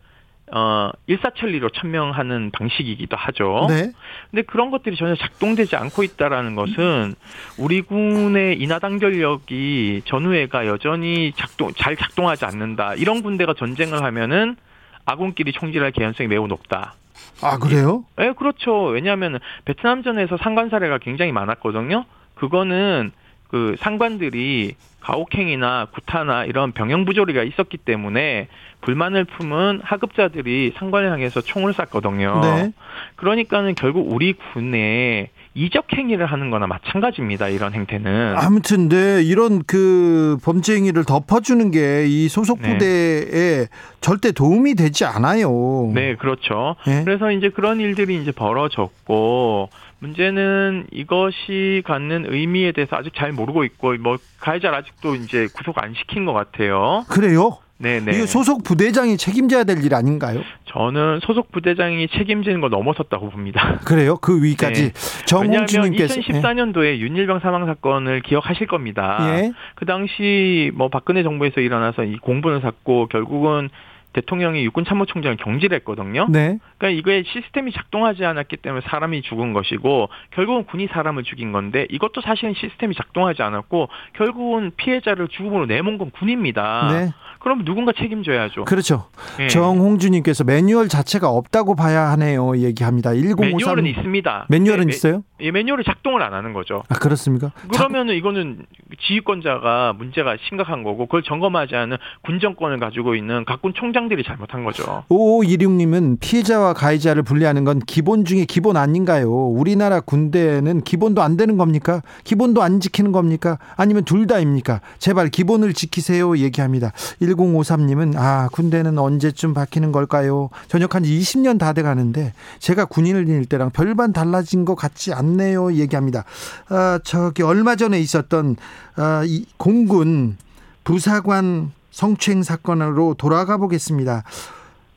[0.53, 3.67] 어, 일사천리로 천명하는 방식이기도 하죠.
[3.69, 3.93] 네.
[4.31, 7.15] 근데 그런 것들이 전혀 작동되지 않고 있다라는 것은
[7.59, 12.95] 우리 군의 인하당 전력이 전후회가 여전히 작동 잘 작동하지 않는다.
[12.95, 14.57] 이런 군대가 전쟁을 하면은
[15.05, 16.95] 아군끼리 총질할 개연성이 매우 높다.
[17.43, 18.05] 아 그래요?
[18.17, 18.85] 네, 그렇죠.
[18.87, 22.05] 왜냐하면 베트남전에서 상관 사례가 굉장히 많았거든요.
[22.35, 23.13] 그거는
[23.49, 28.49] 그 상관들이 가혹행위나 구타나 이런 병영 부조리가 있었기 때문에
[28.81, 32.41] 불만을 품은 하급자들이 상관을 향해서 총을 쐈거든요.
[32.43, 32.73] 네.
[33.17, 37.49] 그러니까는 결국 우리 군에 이적 행위를 하는 거나 마찬가지입니다.
[37.49, 38.35] 이런 행태는.
[38.37, 42.73] 아무튼 네, 이런 그 범죄 행위를 덮어 주는 게 이 소속 네.
[42.73, 43.67] 부대에 네.
[44.01, 45.91] 절대 도움이 되지 않아요.
[45.95, 46.77] 네, 그렇죠.
[46.87, 47.03] 네?
[47.05, 49.71] 그래서 이제 그런 일들이 이제 벌어졌고
[50.07, 55.95] 문제는 이것이 갖는 의미에 대해서 아직 잘 모르고 있고 뭐 가해자를 아직도 이제 구속 안
[55.95, 57.05] 시킨 것 같아요.
[57.09, 57.59] 그래요?
[57.79, 58.13] 네네.
[58.13, 60.41] 이게 소속 부대장이 책임져야 될 일 아닌가요?
[60.65, 63.79] 저는 소속 부대장이 책임지는 거 넘어섰다고 봅니다.
[63.85, 64.17] 그래요?
[64.17, 65.25] 그 위까지 네.
[65.27, 66.99] 정홍준님께서 2014년도에 예.
[66.99, 69.19] 윤일병 사망 사건을 기억하실 겁니다.
[69.29, 69.53] 예.
[69.75, 73.69] 그 당시 뭐 박근혜 정부에서 일어나서 이 공분을 샀고 결국은
[74.17, 76.29] 대통령이 육군 참모총장을 경질했거든요.
[76.31, 76.59] 네.
[76.79, 82.23] 그러니까 이거에 시스템이 작동하지 않았기 때문에 사람이 죽은 것이고 결국은 군이 사람을 죽인 건데 이것도
[82.23, 86.89] 사실은 시스템이 작동하지 않았고 결국은 피해자를 죽음으로 내몬 건 군입니다.
[86.93, 87.13] 네.
[87.41, 88.65] 그럼 누군가 책임져야죠.
[88.65, 89.09] 그렇죠.
[89.39, 89.49] 네.
[89.49, 92.57] 정홍주님께서 매뉴얼 자체가 없다고 봐야 하네요.
[92.57, 93.15] 얘기합니다.
[93.15, 94.47] 1053 매뉴얼은 있습니다.
[94.49, 95.23] 매뉴얼은 네, 있어요?
[95.41, 96.83] 예, 매뉴얼이 작동을 안 하는 거죠.
[96.89, 97.53] 아 그렇습니까?
[97.71, 98.65] 그러면은 이거는
[99.01, 104.65] 지휘권자가 문제가 심각한 거고 그걸 점검하지 않은 군 정권을 가지고 있는 각군 총장 들이 잘못한
[104.65, 105.05] 거죠.
[105.09, 109.31] 5516님은 피해자와 가해자를 분리하는 건 기본 중에 기본 아닌가요?
[109.31, 112.03] 우리나라 군대는 기본도 안 되는 겁니까?
[112.25, 113.59] 기본도 안 지키는 겁니까?
[113.77, 114.81] 아니면 둘 다입니까?
[114.99, 116.93] 제발 기본을 지키세요 얘기합니다.
[117.21, 120.51] 1053님은 아 군대는 언제쯤 바뀌는 걸까요?
[120.69, 126.25] 전역한 지 20년 다 돼가는데 제가 군인을 다닐 때랑 별반 달라진 것 같지 않네요 얘기합니다.
[126.69, 128.57] 아, 저기 얼마 전에 있었던
[128.97, 130.37] 아, 이 공군
[130.85, 134.23] 부사관 성추행 사건으로 돌아가 보겠습니다.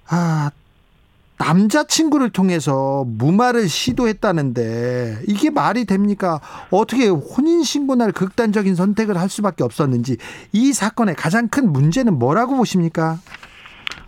[0.09, 0.51] 아
[1.37, 6.41] 남자친구를 통해서 무마를 시도했다는데 이게 말이 됩니까?
[6.71, 10.17] 어떻게 혼인신고날 극단적인 선택을 할 수밖에 없었는지
[10.51, 13.15] 이 사건의 가장 큰 문제는 뭐라고 보십니까?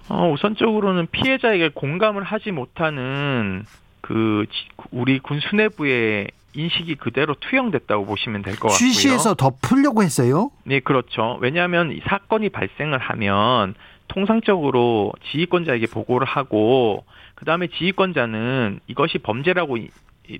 [0.09, 3.63] 어, 우선적으로는 피해자에게 공감을 하지 못하는
[4.01, 4.45] 그
[4.91, 8.77] 우리 군 수뇌부의 인식이 그대로 투영됐다고 보시면 될 것 같고요.
[8.77, 10.51] 취시해서 더 풀려고 했어요?
[10.63, 11.37] 네, 그렇죠.
[11.41, 13.73] 왜냐하면 이 사건이 발생을 하면
[14.07, 19.77] 통상적으로 지휘권자에게 보고를 하고 그 다음에 지휘권자는 이것이 범죄라고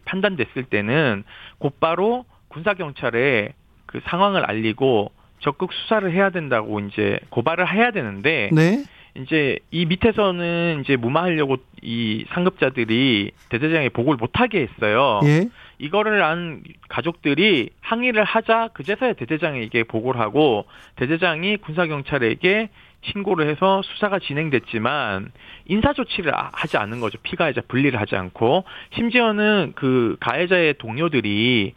[0.06, 1.24] 판단됐을 때는
[1.58, 3.54] 곧바로 군사 경찰에
[3.86, 8.84] 그 상황을 알리고 적극 수사를 해야 된다고 이제 고발을 해야 되는데 네?
[9.16, 15.20] 이제 이 밑에서는 이제 무마하려고 이 상급자들이 대대장에 보고를 못하게 했어요.
[15.26, 15.50] 예?
[15.82, 20.66] 이거를 안 가족들이 항의를 하자 그제서야 대대장에게 보고를 하고
[20.96, 22.70] 대대장이 군사경찰에게
[23.02, 25.32] 신고를 해서 수사가 진행됐지만
[25.66, 27.18] 인사 조치를 아, 하지 않는 거죠.
[27.24, 28.64] 피가해자 분리를 하지 않고
[28.94, 31.74] 심지어는 그 가해자의 동료들이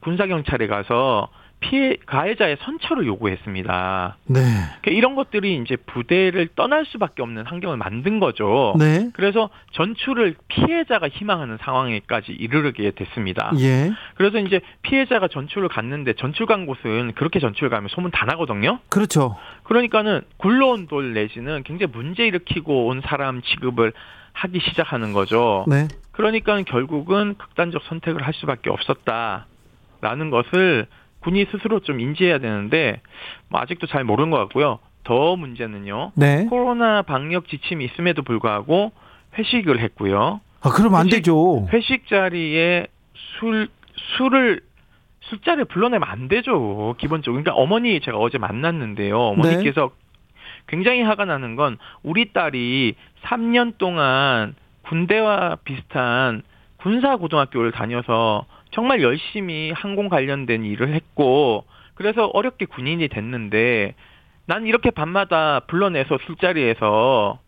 [0.00, 4.16] 군사 경찰에 가서 피해 가해자의 선처를 요구했습니다.
[4.26, 4.40] 네.
[4.40, 8.74] 그러니까 이런 것들이 이제 부대를 떠날 수밖에 없는 환경을 만든 거죠.
[8.78, 9.10] 네.
[9.12, 13.52] 그래서 전출을 피해자가 희망하는 상황에까지 이르게 됐습니다.
[13.60, 13.92] 예.
[14.14, 18.80] 그래서 이제 피해자가 전출을 갔는데 전출 간 곳은 그렇게 전출 가면 소문 다 나거든요.
[18.88, 19.36] 그렇죠.
[19.64, 23.92] 그러니까는 굴러온 돌 내지는 굉장히 문제 일으키고 온 사람 취급을
[24.32, 25.64] 하기 시작하는 거죠.
[25.68, 25.88] 네.
[26.12, 30.86] 그러니까 결국은 극단적 선택을 할 수밖에 없었다라는 것을
[31.20, 33.00] 군이 스스로 좀 인지해야 되는데
[33.48, 34.78] 뭐 아직도 잘 모르는 것 같고요.
[35.04, 36.12] 더 문제는요.
[36.14, 36.46] 네.
[36.46, 38.92] 코로나 방역 지침이 있음에도 불구하고
[39.38, 40.40] 회식을 했고요.
[40.62, 41.66] 아, 그럼 안 회식, 되죠.
[41.72, 42.86] 회식 자리에
[43.38, 43.68] 술
[44.16, 44.60] 술을
[45.22, 46.94] 술자리에 불러내면 안 되죠.
[46.98, 47.42] 기본적으로.
[47.42, 49.18] 그러니까 어머니 제가 어제 만났는데요.
[49.18, 50.00] 어머니께서 네.
[50.66, 56.42] 굉장히 화가 나는 건 우리 딸이 3년 동안 군대와 비슷한
[56.78, 63.94] 군사 고등학교를 다녀서 정말 열심히 항공 관련된 일을 했고 그래서 어렵게 군인이 됐는데
[64.46, 67.38] 난 이렇게 밤마다 불러내서 술자리에서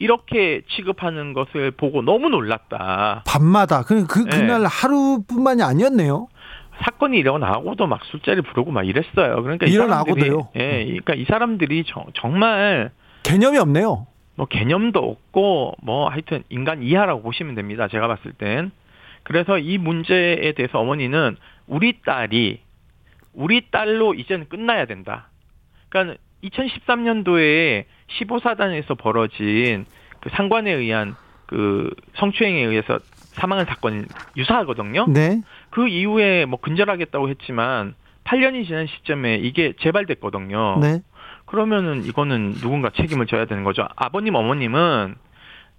[0.00, 3.24] 이렇게 취급하는 것을 보고 너무 놀랐다.
[3.26, 4.68] 밤마다 그, 그 그날 네.
[4.70, 6.28] 하루뿐만이 아니었네요.
[6.84, 9.42] 사건이 일어나고도 막 술자리 부르고 막 이랬어요.
[9.42, 10.50] 그러니까 일어나고도요.
[10.54, 12.92] 예, 그러니까 이 사람들이 정, 정말
[13.24, 14.06] 개념이 없네요.
[14.36, 17.88] 뭐 개념도 없고 뭐 하여튼 인간 이하라고 보시면 됩니다.
[17.88, 18.70] 제가 봤을 땐.
[19.28, 21.36] 그래서 이 문제에 대해서 어머니는
[21.66, 22.62] 우리 딸이
[23.34, 25.28] 우리 딸로 이제는 끝나야 된다.
[25.90, 29.84] 그러니까 2013년도에 15사단에서 벌어진
[30.20, 31.14] 그 상관에 의한
[31.44, 34.04] 그 성추행에 의해서 사망한 사건이
[34.38, 35.06] 유사하거든요.
[35.08, 35.42] 네.
[35.68, 40.78] 그 이후에 뭐 근절하겠다고 했지만 8년이 지난 시점에 이게 재발됐거든요.
[40.80, 41.00] 네.
[41.44, 43.86] 그러면은 이거는 누군가 책임을 져야 되는 거죠.
[43.94, 45.16] 아버님, 어머님은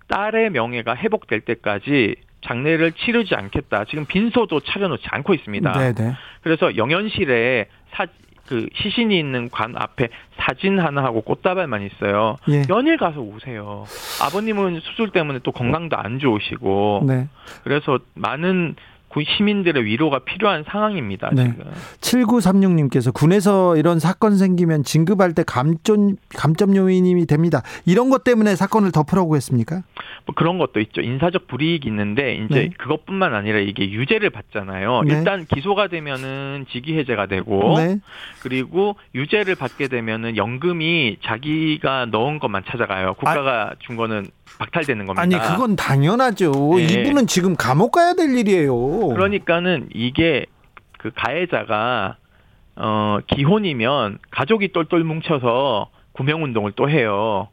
[0.07, 3.85] 딸의 명예가 회복될 때까지 장례를 치르지 않겠다.
[3.85, 5.71] 지금 빈소도 차려놓지 않고 있습니다.
[5.73, 6.13] 네네.
[6.41, 8.05] 그래서 영현실에 사,
[8.47, 12.37] 그 시신이 있는 관 앞에 사진 하나 하고 꽃다발만 있어요.
[12.49, 12.63] 예.
[12.69, 13.83] 연일 가서 오세요.
[14.23, 17.03] 아버님은 수술 때문에 또 건강도 안 좋으시고.
[17.05, 17.27] 네.
[17.63, 18.75] 그래서 많은
[19.37, 21.31] 시민들의 위로가 필요한 상황입니다.
[21.33, 21.51] 네.
[21.51, 21.65] 지금.
[22.01, 27.61] 7936님께서 군에서 이런 사건 생기면 진급할 때 감점 감점 요인이 됩니다.
[27.85, 29.83] 이런 것 때문에 사건을 덮으라고 했습니까?
[30.29, 31.01] 뭐 그런 것도 있죠.
[31.01, 32.69] 인사적 불이익이 있는데 이제 네.
[32.77, 35.01] 그것뿐만 아니라 이게 유죄를 받잖아요.
[35.03, 35.15] 네.
[35.15, 37.99] 일단 기소가 되면은 직위 해제가 되고 네.
[38.41, 43.15] 그리고 유죄를 받게 되면은 연금이 자기가 넣은 것만 찾아가요.
[43.15, 44.27] 국가가 아, 준 거는
[44.59, 45.21] 박탈되는 겁니다.
[45.21, 46.51] 아니 그건 당연하죠.
[46.77, 46.83] 네.
[46.83, 49.07] 이분은 지금 감옥 가야 될 일이에요.
[49.07, 50.45] 그러니까는 이게
[50.99, 52.17] 그 가해자가
[52.75, 57.47] 어 기혼이면 가족이 똘똘 뭉쳐서 구명 운동을 또 해요.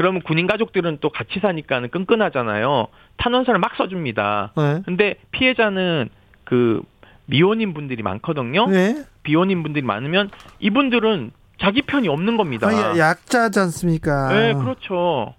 [0.00, 2.86] 그러면 군인 가족들은 또 같이 사니까 는 끈끈하잖아요.
[3.18, 4.52] 탄원서를 막 써줍니다.
[4.56, 4.82] 네.
[4.86, 6.08] 근데 피해자는
[6.44, 6.80] 그
[7.26, 8.66] 미혼인 분들이 많거든요.
[8.68, 9.04] 네.
[9.24, 12.66] 비혼인 분들이 많으면 이분들은 자기 편이 없는 겁니다.
[12.68, 14.28] 아, 약자지 않습니까?
[14.32, 15.34] 네, 그렇죠.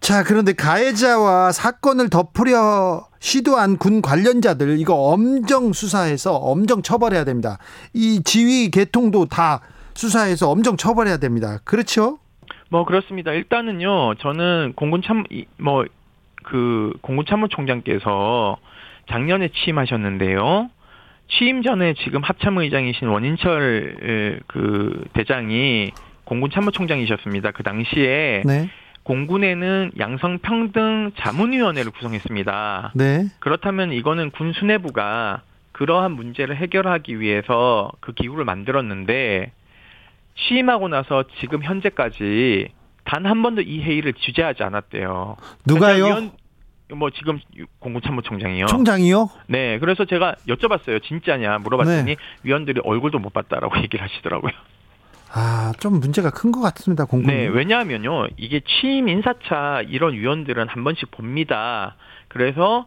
[0.00, 7.58] 자, 그런데 가해자와 사건을 덮으려 시도한 군 관련자들 이거 엄정 수사해서 엄정 처벌해야 됩니다.
[7.92, 9.60] 이 지휘 계통도 다
[9.92, 11.58] 수사해서 엄정 처벌해야 됩니다.
[11.64, 12.18] 그렇죠?
[12.70, 13.32] 뭐 그렇습니다.
[13.32, 15.24] 일단은요, 저는 공군 참
[15.58, 15.86] 뭐
[16.46, 18.56] 그 공군 참모총장께서
[19.08, 20.70] 작년에 취임하셨는데요.
[21.28, 25.90] 취임 전에 지금 합참의장이신 원인철 그 대장이
[26.24, 27.50] 공군 참모총장이셨습니다.
[27.50, 28.70] 그 당시에 네.
[29.02, 32.92] 공군에는 양성평등 자문위원회를 구성했습니다.
[32.94, 33.24] 네.
[33.40, 39.50] 그렇다면 이거는 군 수뇌부가 그러한 문제를 해결하기 위해서 그 기구를 만들었는데
[40.36, 42.68] 취임하고 나서 지금 현재까지
[43.04, 45.36] 단 한 번도 이 회의를 주재하지 않았대요.
[45.64, 46.04] 누가요?
[46.06, 46.32] 위원,
[46.94, 47.38] 뭐 지금
[47.78, 48.66] 공군참모총장이요.
[48.66, 49.28] 총장이요?
[49.46, 51.02] 네, 그래서 제가 여쭤봤어요.
[51.02, 52.16] 진짜냐 물어봤더니 네.
[52.42, 54.52] 위원들이 얼굴도 못 봤다라고 얘기를 하시더라고요.
[55.32, 57.32] 아, 좀 문제가 큰 것 같습니다, 공군.
[57.34, 61.96] 네, 왜냐하면요, 이게 취임 인사차 이런 위원들은 한 번씩 봅니다.
[62.28, 62.86] 그래서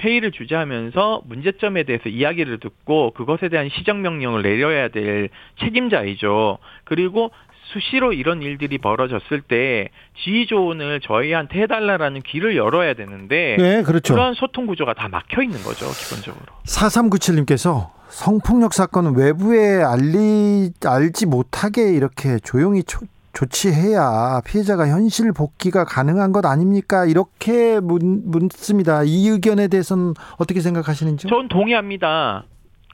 [0.00, 5.28] 회의를 주재하면서 문제점에 대해서 이야기를 듣고 그것에 대한 시정명령을 내려야 될
[5.60, 6.58] 책임자이죠.
[6.84, 7.30] 그리고
[7.72, 9.88] 수시로 이런 일들이 벌어졌을 때
[10.22, 14.14] 지휘 조언을 저희한테 해달라라는 귀를 열어야 되는데 네, 그렇죠.
[14.14, 16.46] 그런 소통 구조가 다 막혀 있는 거죠 기본적으로.
[16.66, 23.00] 4397님께서 성폭력 사건은 외부에 알리 알지 못하게 이렇게 조용히 초,
[23.32, 27.06] 조치해야 피해자가 현실 복귀가 가능한 것 아닙니까?
[27.06, 29.02] 이렇게 묻, 묻습니다.
[29.04, 31.30] 이 의견에 대해서는 어떻게 생각하시는지요?
[31.30, 32.44] 전 동의합니다.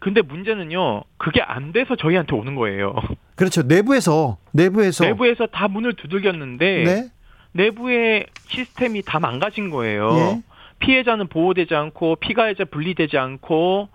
[0.01, 2.95] 근데 문제는요, 그게 안 돼서 저희한테 오는 거예요.
[3.35, 3.63] 그렇죠.
[3.63, 5.05] 내부에서, 내부에서.
[5.05, 7.09] 내부에서 다 문을 두들겼는데, 네?
[7.53, 10.11] 내부의 시스템이 다 망가진 거예요.
[10.13, 10.43] 예?
[10.79, 13.89] 피해자는 보호되지 않고, 피가해자 분리되지 않고,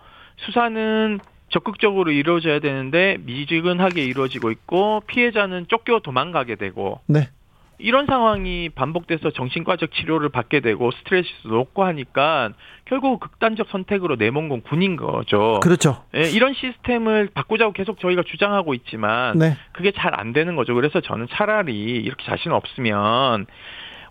[0.46, 1.20] 수사는
[1.54, 7.30] 적극적으로 이루어져야 되는데 미지근하게 이루어지고 있고 피해자는 쫓겨 도망가게 되고 네.
[7.80, 12.52] 이런 상황이 반복돼서 정신과적 치료를 받게 되고 스트레스도 높고 하니까
[12.86, 15.60] 결국 극단적 선택으로 내몬 건 군인 거죠.
[15.62, 16.04] 그렇죠.
[16.16, 19.58] 예, 이런 시스템을 바꾸자고 계속 저희가 주장하고 있지만 네.
[19.74, 20.74] 그게 잘 안 되는 거죠.
[20.76, 23.48] 그래서 저는 차라리 이렇게 자신 없으면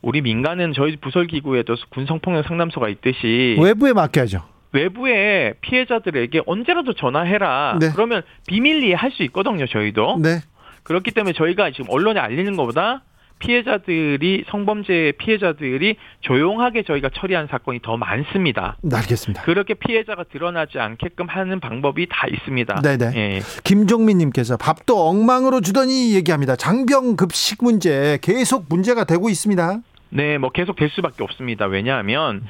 [0.02, 4.51] 우리 민간은 저희 부설 기구에도 군 성폭력 상담소가 있듯이 외부에 맡겨야죠.
[4.72, 7.78] 외부의 피해자들에게 언제라도 전화해라.
[7.80, 7.90] 네.
[7.94, 10.18] 그러면 비밀리에 할 수 있거든요, 저희도.
[10.22, 10.40] 네.
[10.82, 13.02] 그렇기 때문에 저희가 지금 언론에 알리는 것보다
[13.38, 18.76] 피해자들이 성범죄 피해자들이 조용하게 저희가 처리한 사건이 더 많습니다.
[18.82, 19.42] 네, 알겠습니다.
[19.42, 22.80] 그렇게 피해자가 드러나지 않게끔 하는 방법이 다 있습니다.
[22.82, 23.12] 네네.
[23.16, 23.40] 예.
[23.64, 26.56] 김종민님께서 밥도 엉망으로 주더니 얘기합니다.
[26.56, 29.80] 장병 급식 문제 계속 문제가 되고 있습니다.
[30.10, 31.66] 네, 뭐 계속 될 수밖에 없습니다.
[31.66, 32.42] 왜냐하면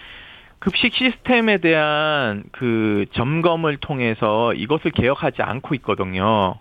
[0.63, 6.55] 급식 시스템에 대한 그 점검을 통해서 이것을 개혁하지 않고 있거든요.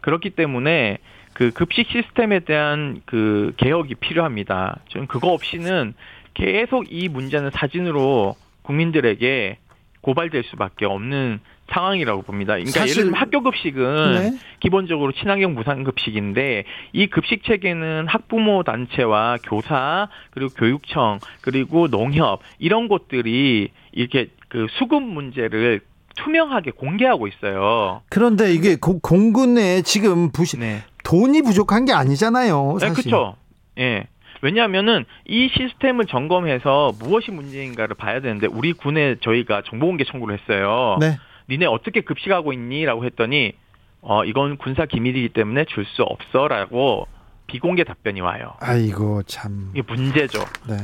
[0.00, 0.96] 그렇기 때문에
[1.34, 4.80] 그 급식 시스템에 대한 그 개혁이 필요합니다.
[4.88, 5.92] 지금 그거 없이는
[6.32, 9.58] 계속 이 문제는 사진으로 국민들에게
[10.00, 11.38] 고발될 수밖에 없는
[11.72, 12.54] 상황이라고 봅니다.
[12.54, 14.38] 그러니까 예를 들면 학교 급식은 네.
[14.60, 22.88] 기본적으로 친환경 무상 급식인데 이 급식 체계는 학부모 단체와 교사 그리고 교육청 그리고 농협 이런
[22.88, 25.80] 곳들이 이렇게 그 수급 문제를
[26.16, 28.02] 투명하게 공개하고 있어요.
[28.10, 30.82] 그런데 이게 고, 공군에 지금 부시 네.
[31.04, 32.76] 돈이 부족한 게 아니잖아요.
[32.80, 32.94] 사실.
[32.94, 33.36] 네, 그렇죠.
[33.78, 34.04] 예.
[34.42, 40.98] 왜냐하면은 이 시스템을 점검해서 무엇이 문제인가를 봐야 되는데 우리 군에 저희가 정보공개 청구를 했어요.
[41.00, 41.16] 네.
[41.52, 43.52] 니네 어떻게 급식하고 있니?라고 했더니
[44.00, 47.06] 어 이건 군사 기밀이기 때문에 줄 수 없어라고
[47.46, 48.54] 비공개 답변이 와요.
[48.60, 50.40] 아이고 참 이게 문제죠.
[50.68, 50.76] 네.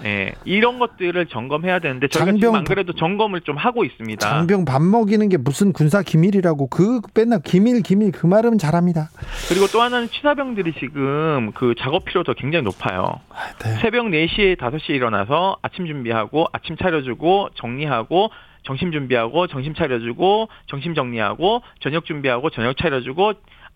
[0.00, 4.28] 네, 이런 것들을 점검해야 되는데 저희가 장병, 지금 안 그래도 점검을 좀 하고 있습니다.
[4.28, 9.10] 장병 밥 먹이는 게 무슨 군사 기밀이라고 그 맨날 기밀 기밀 그 말은 잘합니다.
[9.48, 13.20] 그리고 또 하나는 취사병들이 지금 그 작업 필요도 굉장히 높아요.
[13.30, 13.76] 아, 네.
[13.80, 18.30] 새벽 4시에 5시에 일어나서 아침 준비하고 아침 차려주고 정리하고
[18.62, 23.34] 점심 준비하고 점심 차려주고 점심 정리하고 저녁 준비하고 저녁 차려주고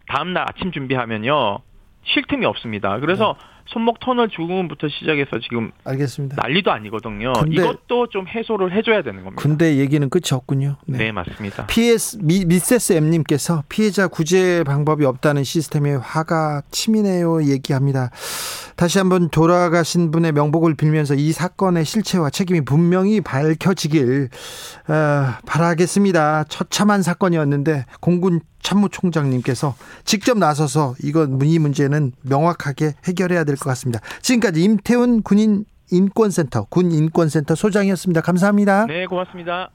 [0.08, 1.58] 다음날 아침 준비하면요
[2.04, 2.98] 쉴 틈이 없습니다.
[3.00, 3.55] 그래서 네.
[3.68, 6.36] 손목 터널 죽음부터 시작해서 지금 알겠습니다.
[6.40, 7.32] 난리도 아니거든요.
[7.34, 9.42] 근데, 이것도 좀 해소를 해줘야 되는 겁니다.
[9.42, 10.76] 근데 얘기는 끝이 없군요.
[10.86, 11.66] 네, 네 맞습니다.
[11.66, 18.10] PS 미, 미세스 M님께서 피해자 구제 방법이 없다는 시스템에 화가 치미네요 얘기합니다.
[18.76, 24.28] 다시 한번 돌아가신 분의 명복을 빌면서 이 사건의 실체와 책임이 분명히 밝혀지길
[24.88, 26.44] 어, 바라겠습니다.
[26.44, 34.00] 처참한 사건이었는데 공군 참모총장님께서 직접 나서서 이건 이 문제는 명확하게 해결해야 될 것 같습니다.
[34.22, 38.20] 지금까지 임태훈 군인 인권센터 군 인권센터 소장이었습니다.
[38.22, 38.86] 감사합니다.
[38.86, 39.70] 네, 고맙습니다.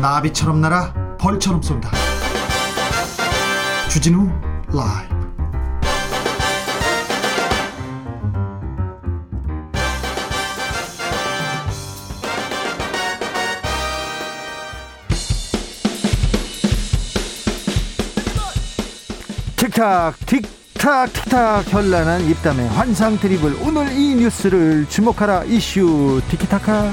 [0.00, 1.90] 나비처럼 날아 벌처럼 쏜다.
[3.90, 4.26] 주진우
[4.72, 5.17] 라이브.
[19.58, 26.90] 틱탁 틱탁 틱탁 현란한 입담의 환상 드리블 오늘 이 뉴스를 주목하라 이슈 티키타카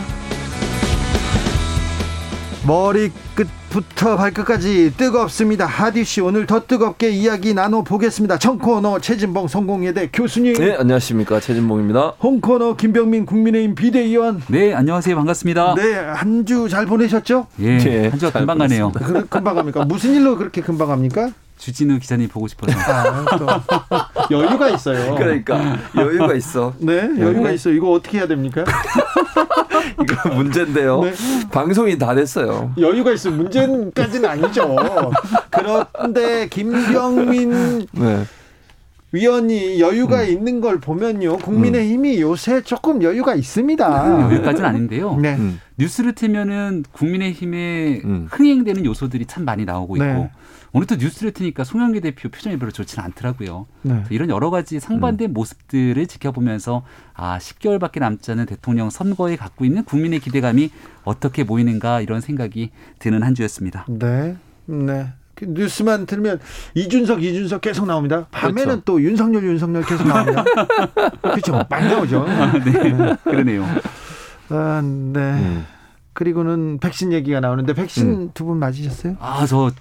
[2.66, 5.68] 머리끝부터 발끝까지 뜨겁습니다.
[5.68, 8.40] 하디 씨 오늘 더 뜨겁게 이야기 나눠 보겠습니다.
[8.40, 10.56] 청코너 최진봉 성공예대 교수님.
[10.56, 12.14] 네 안녕하십니까 최진봉입니다.
[12.24, 14.42] 홍코너 김병민 국민의힘 비대위원.
[14.48, 15.76] 네 안녕하세요 반갑습니다.
[15.76, 17.46] 네한 주 잘 보내셨죠?
[17.60, 18.92] 예 네, 한 주가 금방 가네요.
[19.30, 19.86] 금방 갑니까?
[19.86, 21.30] 무슨 일로 그렇게 금방 갑니까?
[21.58, 22.78] 주진우 기자님 보고 싶어서.
[22.78, 25.16] 아, 여유가 있어요.
[25.16, 26.74] 그러니까 여유가 있어.
[26.80, 27.70] 네, 여유가 있어.
[27.72, 28.64] 이거 어떻게 해야 됩니까?
[30.02, 31.02] 이거 문제인데요.
[31.02, 31.14] 네.
[31.52, 32.74] 방송이 다 됐어요.
[32.78, 33.32] 여유가 있어.
[33.32, 34.76] 문제까지는 아니죠.
[35.50, 38.26] 그런데 김병민 네.
[39.12, 40.28] 위원이 여유가 음.
[40.28, 41.38] 있는 걸 보면요.
[41.38, 42.22] 국민의힘이 음.
[42.22, 44.30] 요새 조금 여유가 있습니다.
[44.30, 45.18] 여유까지는 아닌데요.
[45.22, 45.36] 네.
[45.36, 45.62] 음.
[45.78, 48.28] 뉴스를 틀면은 국민의힘에 음.
[48.30, 50.32] 흥행되는 요소들이 참 많이 나오고 있고 네.
[50.76, 53.66] 오늘 또 뉴스를 트니까 송영기 대표 표정이 별로 좋지는 않더라고요.
[53.84, 54.04] 네.
[54.10, 55.34] 이런 여러 가지 상반된 음.
[55.34, 60.72] 모습들을 지켜보면서 아 10개월밖에 남지 않은 대통령 선거에 갖고 있는 국민의 기대감이
[61.06, 63.86] 어떻게 보이는가 이런 생각이 드는 한 주였습니다.
[63.88, 65.14] 네, 네.
[65.34, 66.42] 그 뉴스만 들면
[66.74, 68.28] 이준석 이준석 계속 나옵니다.
[68.32, 68.82] 밤에는 그렇죠.
[68.84, 70.44] 또 윤석열 윤석열 계속 나옵니다.
[71.24, 71.66] 그렇죠.
[71.70, 72.26] 많이 나오죠.
[72.28, 72.72] 아, 네.
[72.72, 73.16] 네.
[73.24, 73.64] 그러네요.
[74.50, 75.20] 아, 네.
[75.22, 75.66] 음.
[76.12, 78.32] 그리고는 백신 얘기가 나오는데 백신 음.
[78.34, 79.16] 두분 맞으셨어요?
[79.22, 79.72] 아, 저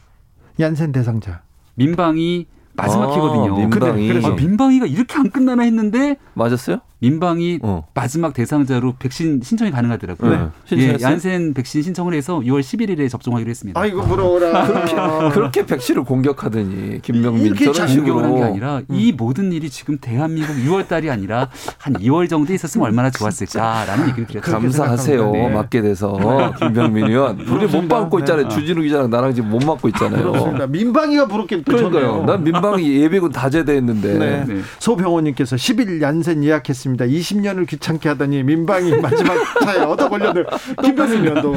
[0.61, 1.43] 얀센 대상자.
[1.75, 3.57] 민방이 마지막 아, 키거든요.
[3.57, 4.09] 민방이.
[4.09, 6.81] 그래, 서 아, 민방이가 이렇게 안 끝나나 했는데 맞았어요?
[7.05, 7.87] 민방이 어.
[7.93, 10.53] 마지막 대상자로 백신 신청이 가능하더라고요.
[10.71, 10.77] 네.
[10.79, 13.79] 예, 얀센 백신 신청을 해서 6월 11일에 접종하기로 했습니다.
[13.79, 14.65] 아이고 부러워라.
[14.67, 14.95] 그렇게
[15.35, 18.95] 그렇게 백신을 공격하더니 김명민 저런 식으로 하는 게 아니라 음.
[18.95, 24.27] 이 모든 일이 지금 대한민국 6월 달이 아니라 한 2월 정도에 있었으면 얼마나 좋았을까라는 얘기를
[24.27, 24.51] 드렸죠.
[24.51, 25.31] 감사하세요.
[25.31, 25.49] 네.
[25.51, 28.49] 맞게 돼서 김명민 의원 우리 못 받고 있잖아요.
[28.49, 28.55] 네.
[28.55, 30.33] 주진우 기자랑 나랑 지금 못 맞고 있잖아요.
[30.33, 30.67] 그렇습니다.
[30.67, 32.25] 민방위가 부럽게 그러니까요.
[32.25, 34.19] 난 민방위 예비군 다 제대했는데.
[34.19, 34.45] 네.
[34.47, 34.61] 네.
[34.79, 36.94] 소병호님께서 10일 얀센 예약했습니다.
[36.95, 37.07] 알겠습니다.
[37.07, 40.47] 20년을 귀찮게 하더니 민방위 마지막 차에 얻어 걸려들
[40.83, 41.53] 김병민 의원도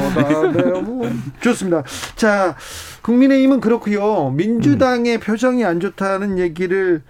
[0.52, 1.10] 네, 뭐
[1.40, 1.82] 좋습니다.
[2.16, 2.56] 자,
[3.02, 4.30] 국민의힘은 그렇고요.
[4.30, 5.20] 민주당의 음.
[5.20, 7.02] 표정이 안 좋다는 얘기를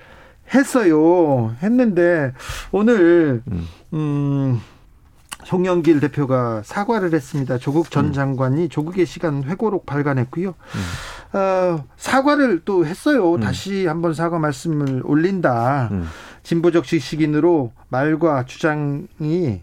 [0.55, 1.55] 했어요.
[1.63, 2.33] 했는데
[2.71, 4.61] 오늘 음, 음
[5.45, 7.59] 송영길 대표가 사과를 했습니다.
[7.59, 8.13] 조국 전 음.
[8.13, 10.49] 장관이 조국의 시간 회고록 발간했고요.
[10.49, 11.39] 음.
[11.39, 13.35] 어, 사과를 또 했어요.
[13.35, 13.41] 음.
[13.41, 15.91] 다시 한번 사과 말씀을 올린다.
[16.49, 16.59] 음.
[16.59, 19.61] 진보적 지식인으로 말과 주장이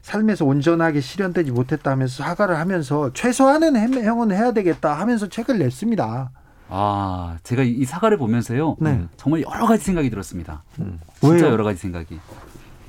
[0.00, 6.30] 삶에서 온전하게 실현되지 못했다면서 사과를 하면서 최소한은 해명은 해야 되겠다 하면서 책을 냈습니다.
[6.74, 8.76] 아, 제가 이 사과를 보면서요.
[8.80, 9.04] 네.
[9.16, 10.64] 정말 여러 가지 생각이 들었습니다.
[10.80, 10.98] 음.
[11.20, 11.52] 진짜 왜요?
[11.52, 12.18] 여러 가지 생각이.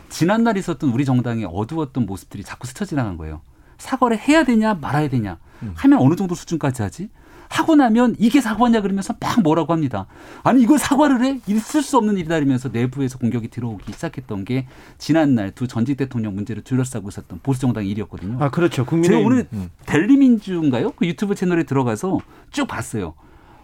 [0.10, 3.42] 지난날 있었던 우리 정당의 어두웠던 모습들이 자꾸 스쳐 지나간 거예요.
[3.78, 5.74] 사과를 해야 되냐 말아야 되냐 음.
[5.76, 7.10] 하면 어느 정도 수준까지 하지?
[7.54, 10.08] 하고 나면 이게 사과냐 그러면서 막 뭐라고 합니다.
[10.42, 11.40] 아니 이걸 사과를 해?
[11.46, 14.66] 있을 수 없는 일이다 이러면서 내부에서 공격이 들어오기 시작했던 게
[14.98, 18.38] 지난날 두 전직 대통령 문제를 둘러싸고 있었던 보수 정당 일이었거든요.
[18.40, 18.84] 아 그렇죠.
[18.86, 19.70] 국민의 제가 오늘 음.
[19.86, 20.94] 델리민주인가요?
[20.94, 22.18] 그 유튜브 채널에 들어가서
[22.50, 23.14] 쭉 봤어요.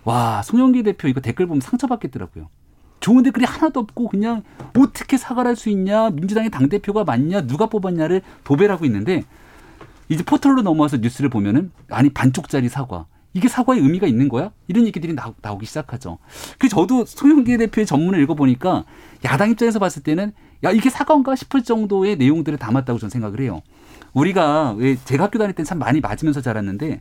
[0.04, 2.48] 와 송영기 대표 이거 댓글 보면 상처받겠더라고요.
[3.00, 4.44] 좋은 댓글이 하나도 없고 그냥
[4.78, 9.24] 어떻게 사과를 할수 있냐 민주당의 당 대표가 맞냐 누가 뽑았냐를 도배하고 있는데
[10.10, 14.52] 이제 포털로 넘어와서 뉴스를 보면은 아니 반쪽짜리 사과 이게 사과의 의미가 있는 거야?
[14.68, 16.18] 이런 얘기들이 나 오, 기 시작하죠.
[16.58, 18.86] 그 저도 송영기 대표의 전문을 읽어보니까
[19.26, 23.62] 야당 입장에서 봤을 때는 야 이게 사과인가 싶을 정도의 내용들을 담았다고 저는 생각을 해요.
[24.14, 27.00] 우리가 왜 제가 학교 다닐 때는 참 많이 맞으면서 자랐는데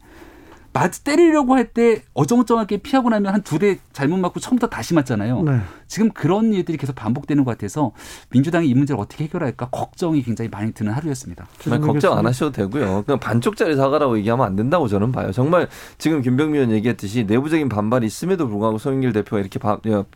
[0.72, 5.42] 맞 때리려고 할 때 어정쩡하게 피하고 나면 한 두 대 잘못 맞고 처음부터 다시 맞잖아요.
[5.42, 5.60] 네.
[5.88, 7.92] 지금 그런 일들이 계속 반복되는 것 같아서
[8.30, 11.46] 민주당이 이 문제를 어떻게 해결할까 걱정이 굉장히 많이 드는 하루였습니다.
[11.60, 13.04] 정말 걱정 안 하셔도 되고요.
[13.06, 15.32] 그냥 반쪽짜리 사과라고 얘기하면 안 된다고 저는 봐요.
[15.32, 19.58] 정말 지금 김병민 의원 얘기했듯이 내부적인 반발이 있음에도 불구하고 송영길 대표가 이렇게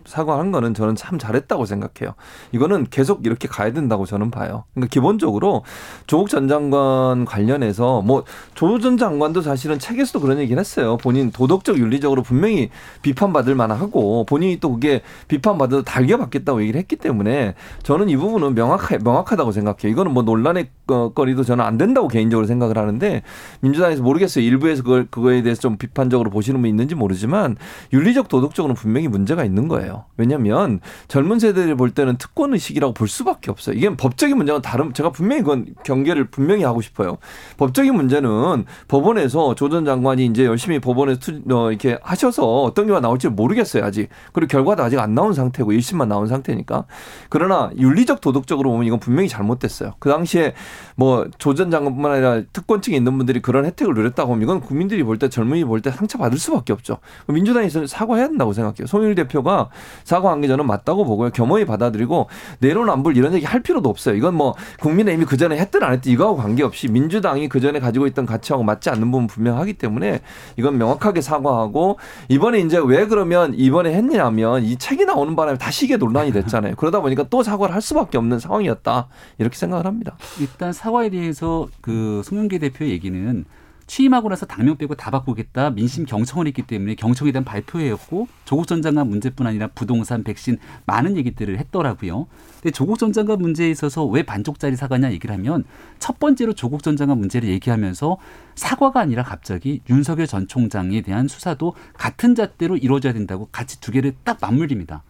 [0.04, 2.14] 사과한 거는 저는 참 잘했다고 생각해요.
[2.52, 4.64] 이거는 계속 이렇게 가야 된다고 저는 봐요.
[4.74, 5.64] 그러니까 기본적으로
[6.06, 8.24] 조국 전 장관 관련해서 뭐
[8.54, 10.96] 조 전 장관도 사실은 책에서도 그런 얘기를 했어요.
[10.96, 12.70] 본인 도덕적 윤리적으로 분명히
[13.02, 18.98] 비판받을 만하고 본인이 또 그게 비판 받아도 달겨받겠다고 얘기를 했기 때문에 저는 이 부분은 명확하,
[18.98, 19.90] 명확하다고 생각해요.
[19.90, 23.22] 이거는 뭐 논란의 거리도 저는 안 된다고 개인적으로 생각을 하는데
[23.60, 24.44] 민주당에서 모르겠어요.
[24.44, 27.56] 일부에서 그걸, 그거에 대해서 좀 비판적으로 보시는 분이 있는지 모르지만
[27.92, 30.04] 윤리적 도덕적으로는 분명히 문제가 있는 거예요.
[30.16, 33.76] 왜냐하면 젊은 세대를 볼 때는 특권 의식이라고 볼 수밖에 없어요.
[33.76, 37.18] 이게 법적인 문제는 다른 제가 분명히 그건 경계를 분명히 하고 싶어요.
[37.56, 43.28] 법적인 문제는 법원에서 조전 장관이 이제 열심히 법원에서 투, 어, 이렇게 하셔서 어떤 결과 나올지
[43.28, 44.08] 모르겠어요 아직.
[44.32, 46.84] 그리고 결과도 아직 안 나온 상태고 1심만 나온 상태니까.
[47.28, 49.94] 그러나 윤리적 도덕적으로 보면 이건 분명히 잘못됐어요.
[49.98, 50.54] 그 당시에
[50.96, 55.18] 뭐 조 전 장관뿐만 아니라 특권층에 있는 분들이 그런 혜택을 누렸다고 하면 이건 국민들이 볼
[55.18, 56.98] 때 젊은이 볼 때 상처받을 수밖에 없죠.
[57.28, 58.86] 민주당에서는 사과해야 된다고 생각해요.
[58.86, 59.68] 송일 대표가
[60.04, 61.30] 사과한 게 저는 맞다고 보고요.
[61.30, 62.28] 겸허히 받아들이고
[62.60, 64.14] 내로남불 이런 얘기 할 필요도 없어요.
[64.14, 68.24] 이건 뭐 국민의힘이 그 전에 했든 안 했든 이거하고 관계없이 민주당이 그 전에 가지고 있던
[68.26, 70.20] 가치하고 맞지 않는 부분 분명하기 때문에
[70.56, 71.98] 이건 명확하게 사과하고
[72.28, 76.74] 이번에 이제 왜 그러면 이번에 했냐면 이 책이 나오는 바람에 다시 이게 논란이 됐잖아요.
[76.76, 79.08] 그러다 보니까 또 사과를 할 수밖에 없는 상황이었다
[79.38, 80.16] 이렇게 생각을 합니다.
[80.40, 83.44] 일단 사과에 대해서 그 송영기 대표 얘기는
[83.92, 88.80] 취임하고 나서 당명 빼고 다 바꾸겠다 민심 경청을 했기 때문에 경청에 대한 발표회였고 조국 전
[88.80, 92.26] 장관 문제뿐 아니라 부동산, 백신 많은 얘기들을 했더라고요.
[92.54, 95.64] 근데 조국 전 장관 문제에 있어서 왜 반쪽짜리 사과냐 얘기를 하면
[95.98, 98.16] 첫 번째로 조국 전 장관 문제를 얘기하면서
[98.54, 104.14] 사과가 아니라 갑자기 윤석열 전 총장에 대한 수사도 같은 잣대로 이루어져야 된다고 같이 두 개를
[104.24, 105.02] 딱 맞물립니다.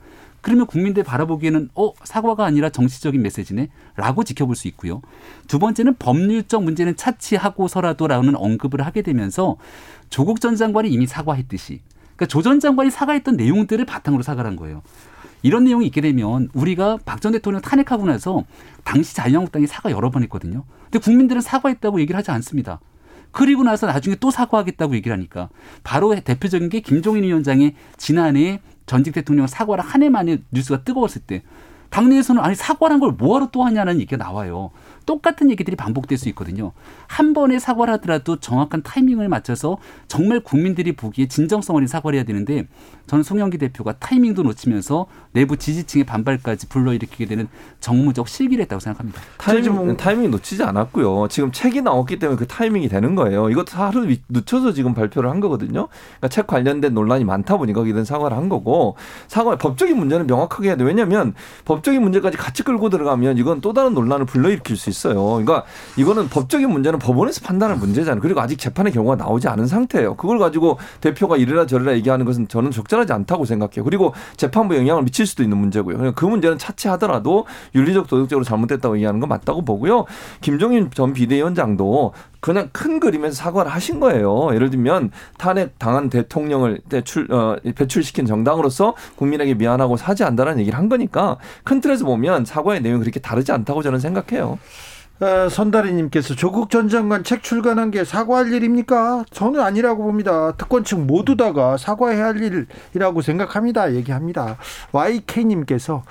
[0.43, 5.01] 그러면 국민들 바라보기에는 어 사과가 아니라 정치적인 메시지네라고 지켜볼 수 있고요.
[5.49, 9.57] 두 번째는 법률적 문제는 차치하고서라도라는 언급을 하게 되면서
[10.11, 11.81] 조국 전 장관이 이미 사과했듯이
[12.17, 14.83] 그러니까 조 전 장관이 사과했던 내용들을 바탕으로 사과를 한 거예요.
[15.43, 18.45] 이런 내용이 있게 되면 우리가 박 전 대통령 탄핵하고 나서
[18.85, 20.65] 당시 자유한국당이 사과 여러 번 했거든요.
[20.85, 22.81] 근데 국민들은 사과했다고 얘기를 하지 않습니다.
[23.31, 25.49] 그리고 나서 나중에 또 사과하겠다고 얘기를 하니까
[25.83, 31.43] 바로 대표적인 게 김종인 위원장의 지난해 전직 대통령 사과를 한 해 만에 뉴스가 뜨거웠을 때
[31.91, 34.71] 당내에서는 아니 사과란 걸 뭐하러 또 하냐는 얘기가 나와요.
[35.05, 36.73] 똑같은 얘기들이 반복될 수 있거든요.
[37.07, 39.79] 한 번에 사과를 하더라도 정확한 타이밍을 맞춰서
[40.09, 42.67] 정말 국민들이 보기에 진정성 어린 사과를 해야 되는데
[43.07, 47.49] 저는 송영기 대표가 타이밍도 놓치면서 내부 지지층의 반발까지 불러일으키게 되는
[47.81, 49.21] 정무적 실기를 했다고 생각합니다.
[49.39, 51.29] 타이밍, 타이밍 놓치지 않았고요.
[51.29, 53.51] 지금 책이 나왔기 때문에 그 타이밍이 되는 거예요.
[53.51, 55.89] 이것도 하루 늦춰서 지금 발표를 한 거거든요.
[55.89, 58.97] 그러니까 책 관련된 논란이 많다 보니까 거기든 사과를 한 거고
[59.29, 60.85] 사과 법적인 문제는 명확하게 해야 돼.
[60.85, 61.35] 왜냐하면
[61.65, 65.23] 법적인 문제까지 같이 끌고 들어가면 이건 또 다른 논란을 불러일으킬 수 있어요.
[65.25, 65.65] 그러니까
[65.97, 68.21] 이거는 법적인 문제는 법원에서 판단할 문제잖아요.
[68.21, 70.15] 그리고 아직 재판의 결과가 나오지 않은 상태예요.
[70.15, 73.85] 그걸 가지고 대표가 이래라 저래라 얘기하는 것은 저는 적절하지 않다고 생각해요.
[73.85, 75.97] 그리고 재판부에 영향을 미칠 수도 있는 문제고요.
[75.97, 80.05] 그러니까 그 문제는 차치하더라도 윤리적 도덕적으로 잘못됐다고 얘기하는 건 맞다고 보고요.
[80.41, 82.13] 김종인 전 비대위원장도
[82.43, 84.53] 그냥 큰 그림에서 사과를 하신 거예요.
[84.53, 91.39] 예를 들면 탄핵 당한 대통령을 대출 어, 배출시킨 정당으로서 국민에게 미안하고 사죄한다는 얘기를 한 거니까
[91.63, 94.59] 큰 틀에서 보면 사과의 내용이 그렇게 다르지 않다고 저는 생각해요.
[95.23, 99.25] 어, 선다리님께서 조국 전 장관 책 출간한 게 사과할 일입니까?
[99.31, 100.51] 저는 아니라고 봅니다.
[100.57, 103.95] 특권층 모두 다가 사과해야 할 일이라고 생각합니다.
[103.95, 104.57] 얘기합니다.
[104.91, 106.03] YK님께서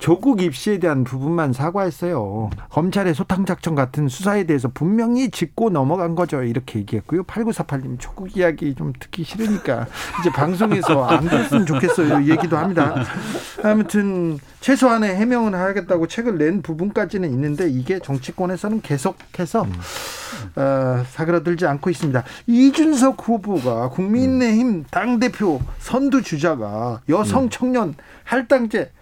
[0.00, 2.50] 조국 입시에 대한 부분만 사과했어요.
[2.70, 6.42] 검찰의 소탕작전 같은 수사에 대해서 분명히 짚고 넘어간 거죠.
[6.42, 7.22] 이렇게 얘기했고요.
[7.24, 9.86] 8948님 조국 이야기 좀 듣기 싫으니까
[10.20, 12.24] 이제 방송에서 안 됐으면 좋겠어요.
[12.28, 13.04] 얘기도 합니다.
[13.62, 19.66] 아무튼 최소한의 해명은 하겠다고 책을 낸 부분까지는 있는데 이게 정치권 에서는 계속해서
[20.56, 22.22] 어, 사그라들지 않고 있습니다.
[22.46, 27.94] 이준석 후보가 국민의힘 당 대표 선두 주자가 여성 청년
[28.24, 28.92] 할당제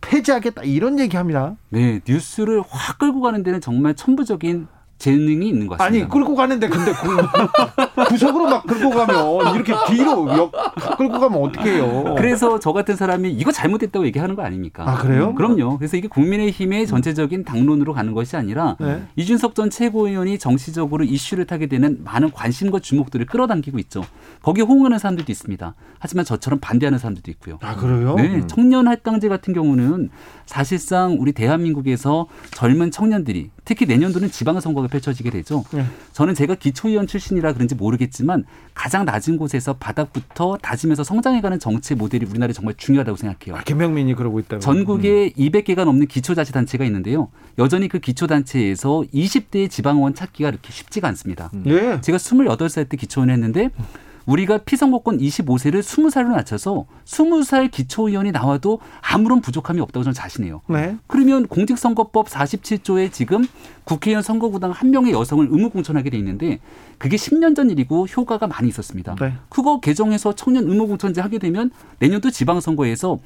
[0.00, 1.56] 폐지하겠다 이런 얘기합니다.
[1.70, 4.68] 네, 뉴스를 확 끌고 가는 데는 정말 천부적인
[4.98, 6.04] 재능이 있는 것 같습니다.
[6.04, 10.52] 아니 끌고 가는데 근데 그, 구석으로 막 끌고 가면 이렇게 뒤로 역
[10.96, 12.14] 끌고 가면 어떡해요.
[12.16, 14.88] 그래서 저 같은 사람이 이거 잘못됐다고 얘기하는 거 아닙니까?
[14.88, 15.28] 아 그래요?
[15.28, 15.78] 음, 그럼요.
[15.78, 19.02] 그래서 이게 국민의힘의 전체적인 당론으로 가는 것이 아니라 네.
[19.16, 24.04] 이준석 전 최고위원이 정치적으로 이슈를 타게 되는 많은 관심과 주목들을 끌어당기고 있죠.
[24.42, 25.74] 거기에 호응하는 사람들도 있습니다.
[26.00, 27.58] 하지만 저처럼 반대하는 사람들도 있고요.
[27.62, 28.14] 아 그래요?
[28.16, 28.48] 네, 음.
[28.48, 30.10] 청년 할당제 같은 경우는
[30.46, 35.62] 사실상 우리 대한민국에서 젊은 청년들이 특히 내년도는 지방선거가 펼쳐지게 되죠.
[35.74, 35.84] 네.
[36.12, 42.54] 저는 제가 기초의원 출신이라 그런지 모르겠지만 가장 낮은 곳에서 바닥부터 다지면서 성장해가는 정치 모델이 우리나라에
[42.54, 43.60] 정말 중요하다고 생각해요.
[43.60, 44.60] 아, 김명민이 그러고 있다고.
[44.60, 45.42] 전국에 음.
[45.42, 47.28] 200개가 넘는 기초자치단체가 있는데요.
[47.58, 51.50] 여전히 그 기초단체에서 20대의 지방의원 찾기가 이렇게 쉽지가 않습니다.
[51.52, 51.64] 음.
[51.66, 52.00] 예.
[52.00, 53.68] 제가 28살 때 기초의원 했는데
[54.28, 60.60] 우리가 피선거권 25세를 20살로 낮춰서 20살 기초의원이 나와도 아무런 부족함이 없다고 저는 자신해요.
[60.68, 60.96] 네.
[61.06, 63.46] 그러면 공직선거법 47조에 지금
[63.84, 66.60] 국회의원 선거구당 한 명의 여성을 의무공천하게 돼 있는데
[66.98, 69.14] 그게 10년 전 일이고 효과가 많이 있었습니다.
[69.18, 69.32] 네.
[69.48, 73.18] 그거 개정해서 청년 의무공천제 하게 되면 내년도 지방선거에서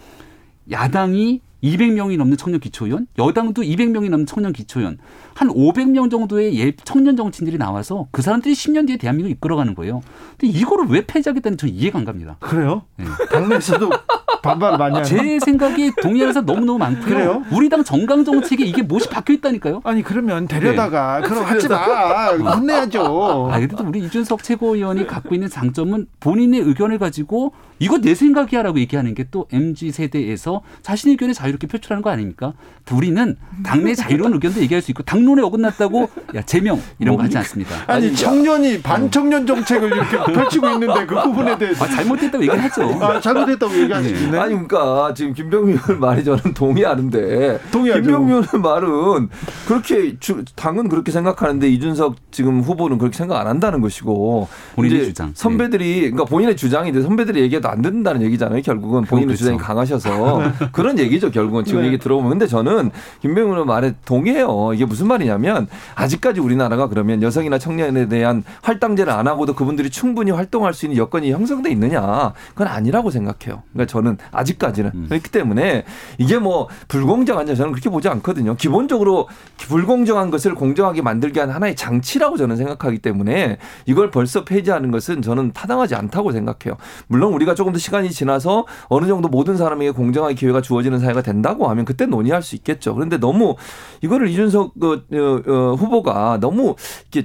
[0.70, 4.98] 야당이 200명이 넘는 청년 기초위원, 여당도 200명이 넘는 청년 기초위원,
[5.34, 10.02] 한 500명 정도의 예 청년 정치인들이 나와서 그 사람들이 10년 뒤에 대한민국을 이끌어가는 거예요.
[10.38, 12.36] 근데 이거를 왜 폐지하겠다는 저는 이해가 안 갑니다.
[12.40, 12.82] 그래요?
[12.96, 13.04] 네.
[13.30, 13.90] 당내에서도
[14.42, 15.04] 반발 많이 하는.
[15.04, 17.04] 제 생각이 동의하는 사람 너무너무 많고요.
[17.04, 17.42] 그래요?
[17.52, 19.82] 우리 당 정강 정책에 이게 못이 박혀 있다니까요.
[19.84, 21.28] 아니 그러면 데려다가 네.
[21.28, 22.30] 그럼 하지 마.
[22.56, 23.50] 혼내야죠.
[23.52, 27.52] 아 그래도 우리 이준석 최고위원이 갖고 있는 장점은 본인의 의견을 가지고
[27.82, 32.52] 이거 내 생각이야라고 얘기하는 게 또 MZ 세대에서 자신의 의견을 자유롭게 표출하는 거 아닙니까?
[32.92, 37.76] 우리는 당내 자유로운 의견도 얘기할 수 있고 당론에 어긋났다고 야 제명 이런 거 하지 않습니다.
[37.86, 42.82] 아니 청년이 반청년 정책을 이렇게 펼치고 있는데 그 부분에 대해서 아, 잘못됐다고 얘기하죠.
[43.02, 44.30] 아, 잘못됐다고 얘기하시네.
[44.32, 44.38] 네.
[44.38, 48.02] 아니 그러니까 지금 김병민 말이 저는 동의하는데 동의하죠.
[48.02, 49.28] 김병민 말은
[49.66, 55.30] 그렇게 주, 당은 그렇게 생각하는데 이준석 지금 후보는 그렇게 생각 안 한다는 것이고 본인의 주장
[55.34, 58.62] 선배들이 그러니까 본인의 주장인데 선배들이 얘기 얘기해도 안 듣는다는 얘기잖아요.
[58.62, 59.36] 결국은 본인의.
[59.36, 60.42] 주장이 강하셔서
[60.72, 61.30] 그런 얘기죠.
[61.30, 61.88] 결국은 지금 네.
[61.88, 62.30] 얘기 들어보면.
[62.30, 64.72] 근데 저는 김병훈 의 말에 동의해요.
[64.74, 70.74] 이게 무슨 말이냐면 아직까지 우리나라가 그러면 여성이나 청년에 대한 활당제를 안 하고도 그분들이 충분히 활동할
[70.74, 72.32] 수 있는 여건이 형성돼 있느냐.
[72.50, 73.62] 그건 아니라고 생각해요.
[73.72, 74.90] 그러니까 저는 아직까지는.
[74.94, 75.06] 음.
[75.08, 75.84] 그렇기 때문에
[76.18, 78.54] 이게 뭐 불공정한지 저는 그렇게 보지 않거든요.
[78.56, 85.22] 기본적으로 불공정한 것을 공정하게 만들게 한 하나의 장치라고 저는 생각하기 때문에 이걸 벌써 폐지하는 것은
[85.22, 86.76] 저는 타당하지 않다고 생각해요.
[87.06, 91.22] 물론 우리가 우리가 조금 더 시간이 지나서 어느 정도 모든 사람에게 공정한 기회가 주어지는 사회가
[91.22, 92.92] 된다고 하면 그때 논의할 수 있겠죠.
[92.92, 93.54] 그런데 너무
[94.00, 96.74] 이거를 이준석 그, 어, 어, 후보가 너무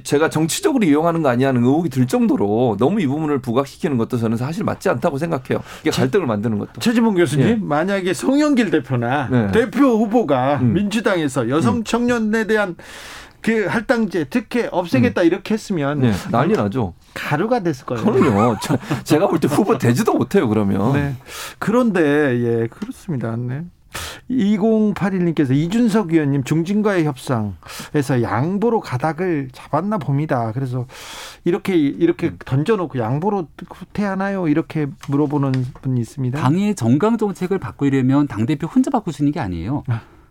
[0.04, 4.62] 제가 정치적으로 이용하는 거 아니냐는 의혹이 들 정도로 너무 이 부분을 부각시키는 것도 저는 사실
[4.62, 5.60] 맞지 않다고 생각해요.
[5.80, 6.74] 이게 갈등을 만드는 것도.
[6.78, 7.58] 최지봉 교수님, 예.
[7.60, 9.50] 만약에 송영길 대표나 네.
[9.50, 10.72] 대표 후보가 음.
[10.72, 11.84] 민주당에서 여성 음.
[11.84, 12.76] 청년에 대한
[13.48, 15.26] 그 할당제 특혜 없애겠다 음.
[15.26, 16.92] 이렇게 했으면 네, 난리 나죠.
[17.14, 18.04] 가루가 됐을 거예요.
[18.04, 18.56] 그럼요.
[18.62, 20.46] 저, 제가 볼 때 후보 되지도 못해요.
[20.48, 20.92] 그러면.
[20.92, 21.14] 네.
[21.58, 23.34] 그런데 예 그렇습니다.
[23.36, 23.64] 네.
[24.30, 30.52] 2081님께서 이준석 의원님 중진과의 협상에서 양보로 가닥을 잡았나 봅니다.
[30.52, 30.86] 그래서
[31.44, 34.48] 이렇게 이렇게 던져놓고 양보로 후퇴하나요?
[34.48, 36.38] 이렇게 물어보는 분이 있습니다.
[36.38, 39.84] 당의 정강 정책을 바꾸려면 당 대표 혼자 바꿀 수 있는 게 아니에요.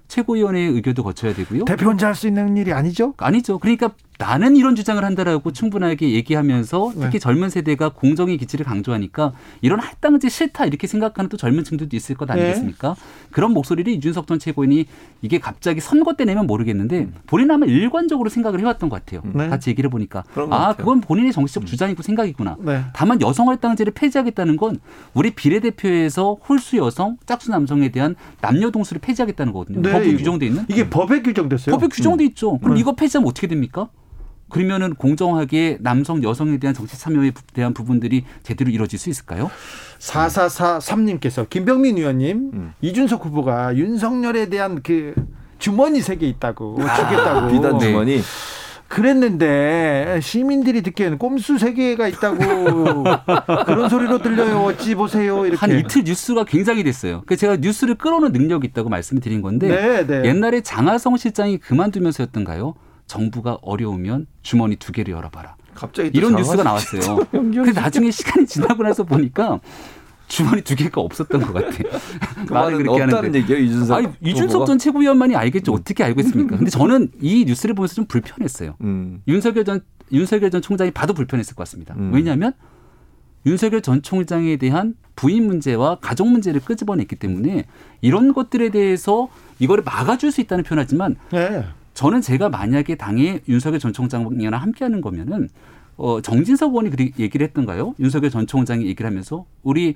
[0.08, 0.10] 아.
[0.10, 1.66] 최고위원회의 의결도 거쳐야 되고요.
[1.66, 3.14] 대표 혼자 할 수 있는 일이 아니죠?
[3.18, 3.60] 아니죠.
[3.60, 7.20] 그러니까 나는 이런 주장을 한다라고 충분하게 얘기하면서 특히 네.
[7.20, 12.32] 젊은 세대가 공정의 기치를 강조하니까 이런 할당제 싫다 이렇게 생각하는 또 젊은 층들도 있을 것
[12.32, 12.95] 아니겠습니까?
[12.95, 13.01] 네.
[13.32, 14.88] 그런 목소리를 이준석 전 최고위원이
[15.22, 17.14] 이게 갑자기 선거 때 내면 모르겠는데 음.
[17.28, 19.22] 본인 아마 일관적으로 생각을 해왔던 것 같아요.
[19.36, 19.49] 네.
[19.49, 21.66] 같이 얘기를 해보니까 아 그건 본인의 정치적 음.
[21.68, 22.58] 주장이고 생각이구나.
[22.62, 22.86] 네.
[22.93, 24.80] 다만 여성 할당제를 폐지하겠다는 건
[25.14, 29.82] 우리 비례대표에서 홀수 여성, 짝수 남성에 대한 남녀 동수를 폐지하겠다는 거거든요.
[30.00, 30.06] 네.
[30.06, 30.66] 법에 규정돼 있는.
[30.68, 31.76] 이게 법에 규정됐어요.
[31.76, 32.30] 법에 규정돼 음.
[32.30, 32.58] 있죠.
[32.60, 32.82] 그럼 네.
[32.82, 33.89] 이거 폐지하면 어떻게 됩니까?
[34.50, 39.52] 그러면은 공정하게 남성 여성에 대한 정치 참여에 대한 부분들이 제대로 이루어질 수 있을까요?
[40.00, 42.74] 4443님께서 김병민 의원님 음.
[42.82, 45.14] 이준석 후보가 윤석열에 대한 그
[45.60, 48.22] 주머니 세개 있다고 아, 주겠다고 비단 주머니
[48.88, 52.38] 그랬는데 시민들이 듣기에는 꼼수 세 개가 있다고
[53.66, 54.60] 그런 소리로 들려요.
[54.64, 55.46] 어찌 보세요.
[55.46, 57.24] 이렇게 한 이틀 뉴스가 굉장히 됐어요.
[57.26, 60.30] 그 제가 뉴스를 끌어오는 능력이 있다고 말씀드린 건데 네, 네.
[60.30, 62.76] 옛날에 장하성 실장이 그만두면서였던가요?
[63.08, 65.56] 정부가 어려우면 주머니 두 개를 열어봐라.
[65.74, 67.28] 갑자기 이런 뉴스가 나왔어요.
[67.32, 69.60] 그래서 나중에 시간이 지나고 나서 보니까
[70.28, 71.78] 주머니 두 개가 없었던 것 같아.
[72.48, 73.40] 그 말을 그렇게 하는데.
[73.40, 73.98] 얘기예요, 이준석.
[73.98, 75.72] 아니, 이준석 전 최고위원만이 알겠죠.
[75.72, 75.78] 음.
[75.80, 76.58] 어떻게 알고 있습니까?
[76.58, 78.76] 근데 저는 이 뉴스를 보면서 좀 불편했어요.
[78.82, 79.22] 음.
[79.28, 81.96] 윤석열 전 윤석열 전 총장이 봐도 불편했을 것 같습니다.
[81.98, 82.12] 음.
[82.14, 82.54] 왜냐하면
[83.46, 87.66] 윤석열 전 총장에 대한 부인 문제와 가족 문제를 끄집어냈기 때문에
[88.02, 91.66] 이런 것들에 대해서 이거를 막아줄 수 있다는 표현하지만 네.
[91.94, 95.50] 저는 제가 만약에 당의 윤석열 전 총장이나 함께하는 거면은
[95.96, 97.96] 어, 정진석 의원이 그 얘기를 했던가요?
[98.00, 99.96] 윤석열 전 총장이 얘기를 하면서 우리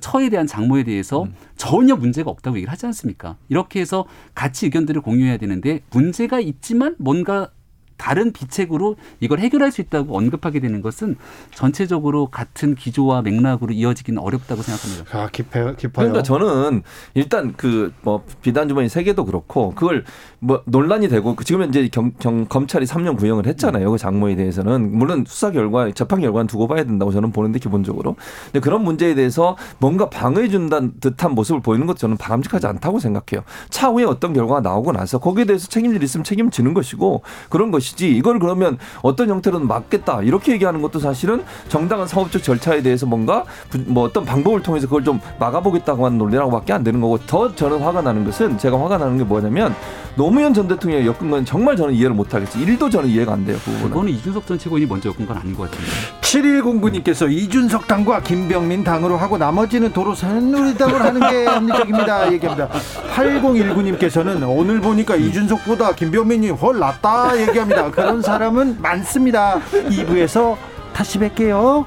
[0.00, 1.34] 처에 대한 장모에 대해서 음.
[1.56, 3.36] 전혀 문제가 없다고 얘기를 하지 않습니까?
[3.48, 7.50] 이렇게 해서 같이 의견들을 공유해야 되는데 문제가 있지만 뭔가
[7.96, 11.16] 다른 비책으로 이걸 해결할 수 있다고 언급하게 되는 것은
[11.54, 15.18] 전체적으로 같은 기조와 맥락으로 이어지기는 어렵다고 생각합니다.
[15.18, 16.08] 아, 깊어요, 깊어요.
[16.08, 16.82] 그러니까 저는
[17.14, 20.04] 일단 그 뭐 비단 주머니 세 개도 그렇고 그걸
[20.38, 23.90] 뭐 논란이 되고 지금 이제 경, 경, 검찰이 3년 구형을 했잖아요.
[23.90, 28.16] 그 장모에 대해서는 물론 수사 결과, 재판 결과는 두고 봐야 된다고 저는 보는데 기본적으로.
[28.46, 33.44] 근데 그런 문제에 대해서 뭔가 방어해 준다는 듯한 모습을 보이는 것도 저는 바람직하지 않다고 생각해요.
[33.70, 38.38] 차후에 어떤 결과가 나오고 나서 거기에 대해서 책임질 있으면 책임지는 것이고 그런 것 이지 이걸
[38.38, 43.44] 그러면 어떤 형태로는 막겠다 이렇게 얘기하는 것도 사실은 정당한 사업적 절차에 대해서 뭔가
[43.86, 48.02] 뭐 어떤 방법을 통해서 그걸 좀 막아보겠다고 하는 논리라고밖에 안 되는 거고 더 저는 화가
[48.02, 49.74] 나는 것은 제가 화가 나는 게 뭐냐면
[50.14, 52.60] 노무현 전 대통령이 엮은 건 정말 저는 이해를 못하겠지.
[52.60, 53.56] 일도 저는 이해가 안 돼요.
[53.64, 53.88] 그.
[53.88, 55.90] 그거는 이준석 전 최고인이 먼저 엮은 건 아닌 것 같은데.
[56.20, 62.32] 7109님께서 이준석 당과 김병민 당으로 하고 나머지는 도로 새누리당을 하는 게 합리적입니다.
[62.32, 62.68] 얘기합니다.
[63.14, 67.90] 8019님께서는 오늘 보니까 이준석보다 김병민이 훨 낫다 얘기합 니다.
[67.90, 69.60] 그런 사람은 많습니다.
[69.72, 70.56] 2부에서
[70.92, 71.84] 다시 뵐게요.